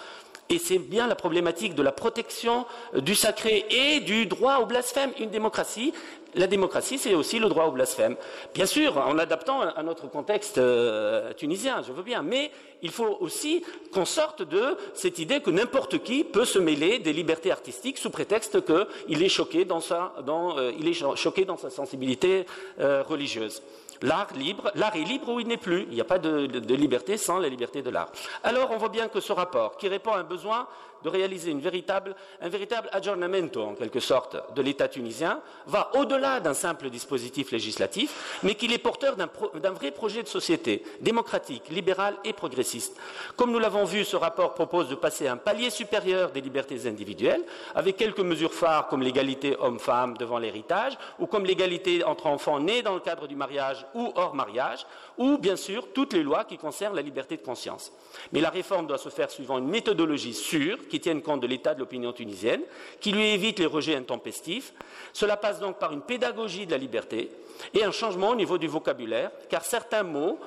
Et 0.54 0.60
c'est 0.60 0.78
bien 0.78 1.08
la 1.08 1.16
problématique 1.16 1.74
de 1.74 1.82
la 1.82 1.92
protection 1.92 2.68
euh, 2.94 3.02
du 3.02 3.16
sacré 3.16 3.66
et 3.72 4.02
du 4.02 4.28
droit 4.28 4.58
au 4.58 4.68
blasphème. 4.68 5.10
Une 5.20 5.32
démocratie, 5.32 5.94
la 6.36 6.46
démocratie, 6.46 7.00
c'est 7.00 7.16
aussi 7.16 7.40
le 7.40 7.50
droit 7.50 7.66
au 7.66 7.72
blasphème. 7.72 8.16
Bien 8.54 8.68
sûr, 8.68 9.00
en 9.00 9.18
adaptant 9.18 9.62
à 9.62 9.82
notre 9.82 10.08
contexte 10.08 10.60
euh, 10.60 11.34
tunisien, 11.34 11.82
je 11.82 11.92
veux 11.92 12.04
bien, 12.04 12.22
mais 12.22 12.52
il 12.84 12.92
faut 12.92 13.18
aussi 13.20 13.64
qu'on 13.92 14.06
sorte 14.06 14.44
de 14.44 14.78
cette 14.94 15.18
idée 15.18 15.40
que 15.40 15.50
n'importe 15.50 16.04
qui 16.04 16.24
peut 16.24 16.46
se 16.46 16.60
mêler 16.60 17.00
des 17.00 17.14
libertés 17.14 17.52
artistiques 17.52 17.98
sous 17.98 18.12
prétexte 18.12 18.60
qu'il 18.64 19.24
est 19.24 19.30
choqué 19.30 19.66
dans 19.66 19.80
sa, 19.80 20.14
euh, 20.28 20.72
il 20.78 20.88
est 20.88 21.16
choqué 21.16 21.46
dans 21.46 21.58
sa 21.58 21.72
sensibilité 21.72 22.46
religieuse. 22.78 23.64
L'art 24.04 24.28
libre, 24.36 24.70
l'art 24.76 24.98
est 24.98 25.06
libre 25.06 25.30
ou 25.30 25.40
il 25.40 25.48
n'est 25.48 25.56
plus. 25.56 25.84
Il 25.84 25.96
n'y 25.96 26.02
a 26.02 26.06
pas 26.06 26.20
de, 26.20 26.76
liberté 26.76 27.16
sans 27.16 27.40
la 27.40 27.48
liberté 27.48 27.82
de 27.82 27.90
l'art. 27.90 28.10
Alors 28.44 28.72
on 28.72 28.78
voit 28.78 28.90
bien 28.90 29.08
que 29.08 29.22
ce 29.22 29.32
rapport, 29.32 29.78
qui 29.78 29.88
répond 29.88 30.12
à 30.12 30.18
un 30.18 30.24
besoin 30.24 30.68
de 31.04 31.10
réaliser 31.10 31.52
un 31.52 32.50
véritable 32.50 32.90
aggiornamento, 32.92 33.62
en 33.62 33.76
quelque 33.76 34.00
sorte, 34.00 34.38
de 34.56 34.62
l'État 34.62 34.88
tunisien, 34.88 35.42
va 35.68 35.92
au-delà 35.96 36.40
d'un 36.40 36.54
simple 36.54 36.90
dispositif 36.90 37.52
législatif, 37.52 38.40
mais 38.44 38.56
qu'il 38.56 38.74
est 38.74 38.78
porteur 38.78 39.16
d'un 39.16 39.72
vrai 39.72 39.92
projet 39.92 40.24
de 40.24 40.28
société 40.28 40.84
démocratique, 41.02 41.70
libéral 41.70 42.16
et 42.24 42.34
progressiste. 42.34 42.98
Comme 43.36 43.52
nous 43.52 43.60
l'avons 43.60 43.86
vu, 43.86 44.04
ce 44.06 44.16
rapport 44.16 44.54
propose 44.54 44.90
de 44.90 44.96
passer 44.96 45.28
à 45.28 45.34
un 45.34 45.38
palier 45.38 45.70
supérieur 45.70 46.32
des 46.32 46.42
libertés 46.42 46.88
individuelles, 46.88 47.44
avec 47.76 47.98
quelques 47.98 48.20
mesures 48.20 48.54
phares 48.54 48.88
comme 48.88 49.02
l'égalité 49.02 49.56
homme-femme 49.60 50.18
devant 50.18 50.40
l'héritage, 50.40 50.98
ou 51.20 51.28
comme 51.28 51.46
l'égalité 51.46 52.04
entre 52.04 52.28
enfants 52.28 52.60
nés 52.60 52.82
dans 52.82 52.94
le 52.94 53.00
cadre 53.00 53.28
du 53.28 53.36
mariage 53.36 53.86
ou 53.94 54.12
hors 54.16 54.36
mariage, 54.36 54.86
ou 55.18 55.38
bien 55.38 55.56
sûr 55.56 55.88
toutes 55.94 56.14
les 56.14 56.24
lois 56.24 56.44
qui 56.44 56.58
concernent 56.58 56.96
la 56.96 57.02
liberté 57.02 57.38
de 57.38 57.42
conscience. 57.42 57.92
Mais 58.32 58.42
la 58.42 58.50
réforme 58.50 58.88
doit 58.88 58.98
se 58.98 59.10
faire 59.10 59.30
suivant 59.30 59.58
une 59.58 59.68
méthodologie 59.68 60.34
sûre, 60.34 60.78
qui 60.94 61.00
tienne 61.00 61.24
compte 61.24 61.42
de 61.42 61.48
l'état 61.48 61.74
de 61.74 61.80
l'opinion 61.80 62.14
tunisienne, 62.14 62.62
qui 63.00 63.12
lui 63.12 63.30
évite 63.30 63.58
les 63.58 63.66
rejets 63.66 63.96
intempestifs. 63.96 64.74
Cela 65.12 65.38
passe 65.38 65.60
donc 65.60 65.80
par 65.80 65.92
une 65.92 66.04
pédagogie 66.04 66.68
de 66.68 66.72
la 66.72 66.78
liberté 66.78 67.32
et 67.74 67.84
un 67.84 67.92
changement 67.92 68.30
au 68.30 68.36
niveau 68.36 68.60
du 68.60 68.68
vocabulaire, 68.68 69.32
car 69.50 69.66
certains 69.66 70.04
mots 70.04 70.38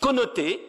connotés 0.00 0.66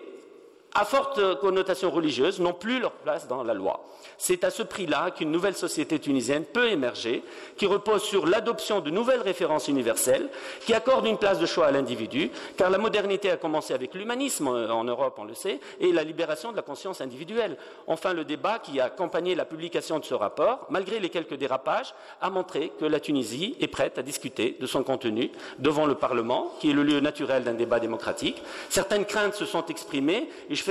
à 0.73 0.85
forte 0.85 1.39
connotation 1.39 1.89
religieuse 1.89 2.39
n'ont 2.39 2.53
plus 2.53 2.79
leur 2.79 2.91
place 2.91 3.27
dans 3.27 3.43
la 3.43 3.53
loi. 3.53 3.83
C'est 4.17 4.43
à 4.43 4.49
ce 4.49 4.63
prix-là 4.63 5.11
qu'une 5.11 5.31
nouvelle 5.31 5.55
société 5.55 5.99
tunisienne 5.99 6.43
peut 6.43 6.69
émerger, 6.69 7.23
qui 7.55 7.65
repose 7.65 8.03
sur 8.03 8.25
l'adoption 8.25 8.79
de 8.79 8.89
nouvelles 8.89 9.21
références 9.21 9.67
universelles, 9.67 10.29
qui 10.61 10.73
accordent 10.73 11.05
une 11.05 11.17
place 11.17 11.39
de 11.39 11.45
choix 11.45 11.67
à 11.67 11.71
l'individu, 11.71 12.31
car 12.57 12.69
la 12.69 12.77
modernité 12.77 13.29
a 13.29 13.37
commencé 13.37 13.73
avec 13.73 13.93
l'humanisme 13.93 14.47
euh, 14.47 14.69
en 14.69 14.83
Europe, 14.83 15.15
on 15.17 15.25
le 15.25 15.33
sait, 15.33 15.59
et 15.79 15.91
la 15.91 16.03
libération 16.03 16.51
de 16.51 16.55
la 16.55 16.61
conscience 16.61 17.01
individuelle. 17.01 17.57
Enfin, 17.85 18.13
le 18.13 18.25
débat 18.25 18.59
qui 18.59 18.79
a 18.79 18.85
accompagné 18.85 19.35
la 19.35 19.45
publication 19.45 19.99
de 19.99 20.05
ce 20.05 20.13
rapport, 20.13 20.65
malgré 20.69 20.99
les 20.99 21.09
quelques 21.09 21.35
dérapages, 21.35 21.93
a 22.21 22.29
montré 22.29 22.71
que 22.79 22.85
la 22.85 22.99
Tunisie 22.99 23.55
est 23.59 23.67
prête 23.67 23.97
à 23.97 24.01
discuter 24.01 24.57
de 24.59 24.65
son 24.67 24.83
contenu 24.83 25.31
devant 25.59 25.85
le 25.85 25.95
Parlement, 25.95 26.53
qui 26.59 26.71
est 26.71 26.73
le 26.73 26.83
lieu 26.83 26.99
naturel 26.99 27.43
d'un 27.43 27.53
débat 27.53 27.79
démocratique. 27.79 28.41
Certaines 28.69 29.05
craintes 29.05 29.35
se 29.35 29.45
sont 29.45 29.65
exprimées, 29.67 30.29
et 30.49 30.55
je, 30.55 30.66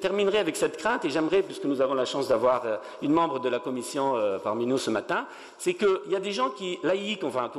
terminerai 0.00 0.38
avec 0.38 0.56
cette 0.56 0.76
crainte, 0.76 1.04
et 1.04 1.10
j'aimerais, 1.10 1.42
puisque 1.42 1.64
nous 1.64 1.80
avons 1.80 1.94
la 1.94 2.04
chance 2.04 2.28
d'avoir 2.28 2.64
euh, 2.64 2.76
une 3.02 3.12
membre 3.12 3.38
de 3.40 3.48
la 3.48 3.58
commission 3.58 4.16
euh, 4.16 4.38
parmi 4.38 4.66
nous 4.66 4.78
ce 4.78 4.90
matin, 4.90 5.26
c'est 5.58 5.74
qu'il 5.74 6.10
y 6.10 6.16
a 6.16 6.20
des 6.20 6.32
gens 6.32 6.50
qui, 6.50 6.78
laïcs, 6.82 7.24
enfin, 7.24 7.50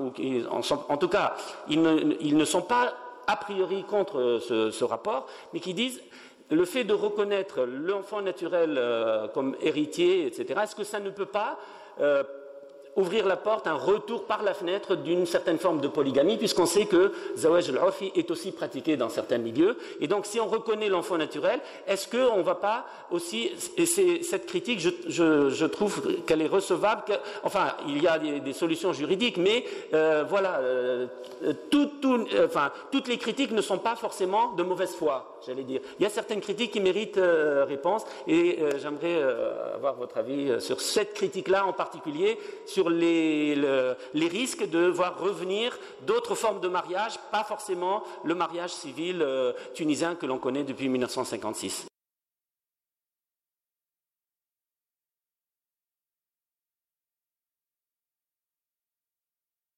en, 0.90 0.98
tout 0.98 1.08
cas, 1.08 1.36
ils 1.70 1.82
ne, 1.82 2.46
sont 2.46 2.62
pas 2.62 2.94
a 3.28 3.36
priori 3.36 3.84
contre 3.84 4.20
euh, 4.20 4.72
ce, 4.72 4.84
rapport, 4.84 5.28
mais 5.54 5.60
qui 5.60 5.74
disent 5.74 6.02
le 6.50 6.64
fait 6.66 6.84
de 6.84 6.94
reconnaître 6.94 7.62
l'enfant 7.66 8.22
naturel 8.22 8.80
comme 9.34 9.58
héritier, 9.60 10.28
etc., 10.28 10.62
est-ce 10.64 10.78
que 10.78 10.86
ça 10.86 11.02
ne 11.02 11.10
peut 11.10 11.26
pas 11.26 11.58
ouvrir 12.98 13.26
la 13.28 13.38
porte, 13.38 13.68
un 13.68 13.76
retour 13.76 14.26
par 14.26 14.44
la 14.44 14.54
fenêtre 14.54 14.96
d'une 14.96 15.26
certaine 15.26 15.60
forme 15.60 15.80
de 15.80 15.88
polygamie, 15.88 16.38
puisqu'on 16.38 16.66
sait 16.66 16.86
que 16.86 17.14
Zawaj 17.38 17.70
al-Urfi 17.70 18.12
est 18.16 18.30
aussi 18.32 18.52
pratiqué 18.52 18.98
dans 18.98 19.10
certains 19.10 19.38
milieux. 19.38 19.78
Et 20.02 20.08
donc, 20.08 20.26
si 20.26 20.40
on 20.40 20.48
reconnaît 20.48 20.90
l'enfant 20.90 21.18
naturel, 21.18 21.60
est-ce 21.88 22.08
qu'on 22.08 22.38
ne 22.38 22.44
va 22.44 22.56
pas 22.56 22.86
aussi. 23.12 23.52
Et 23.78 23.86
cette 23.86 24.46
critique, 24.46 24.80
je, 24.80 25.66
trouve 25.66 26.02
qu'elle 26.26 26.42
est 26.42 26.48
recevable. 26.48 27.20
enfin, 27.44 27.74
il 27.88 28.02
y 28.02 28.08
a 28.08 28.18
des, 28.20 28.54
solutions 28.54 28.94
juridiques, 28.94 29.38
mais 29.38 29.66
euh, 29.94 30.24
voilà, 30.28 30.60
euh, 30.60 31.08
toutes 31.70 33.08
les 33.08 33.18
critiques 33.18 33.52
ne 33.52 33.62
sont 33.62 33.78
pas 33.78 33.96
forcément 33.96 34.54
de 34.54 34.64
mauvaise 34.64 34.96
foi, 34.96 35.38
j'allais 35.46 35.64
dire. 35.64 35.82
Il 36.00 36.04
y 36.04 36.06
a 36.06 36.10
certaines 36.10 36.42
critiques 36.42 36.72
qui 36.72 36.80
méritent 36.80 37.18
euh, 37.18 37.66
réponse, 37.66 38.04
et 38.28 38.60
j'aimerais 38.82 39.22
avoir 39.76 39.96
votre 39.96 40.18
avis 40.18 40.60
sur 40.60 40.82
cette 40.82 41.14
critique-là 41.14 41.66
en 41.66 41.74
particulier, 41.74 42.38
sur 42.66 42.87
les, 42.90 43.56
risques 44.14 44.70
de 44.70 44.88
voir 44.88 45.20
revenir 45.20 45.78
d'autres 46.06 46.36
formes 46.36 46.60
de 46.60 46.68
mariage, 46.68 47.18
pas 47.32 47.44
forcément 47.44 48.04
le 48.24 48.36
mariage 48.36 48.72
civil 48.72 49.22
euh, 49.22 49.54
tunisien 49.74 50.16
que 50.16 50.26
l'on 50.26 50.38
connaît 50.38 50.64
depuis 50.64 50.90
1956. 50.90 51.88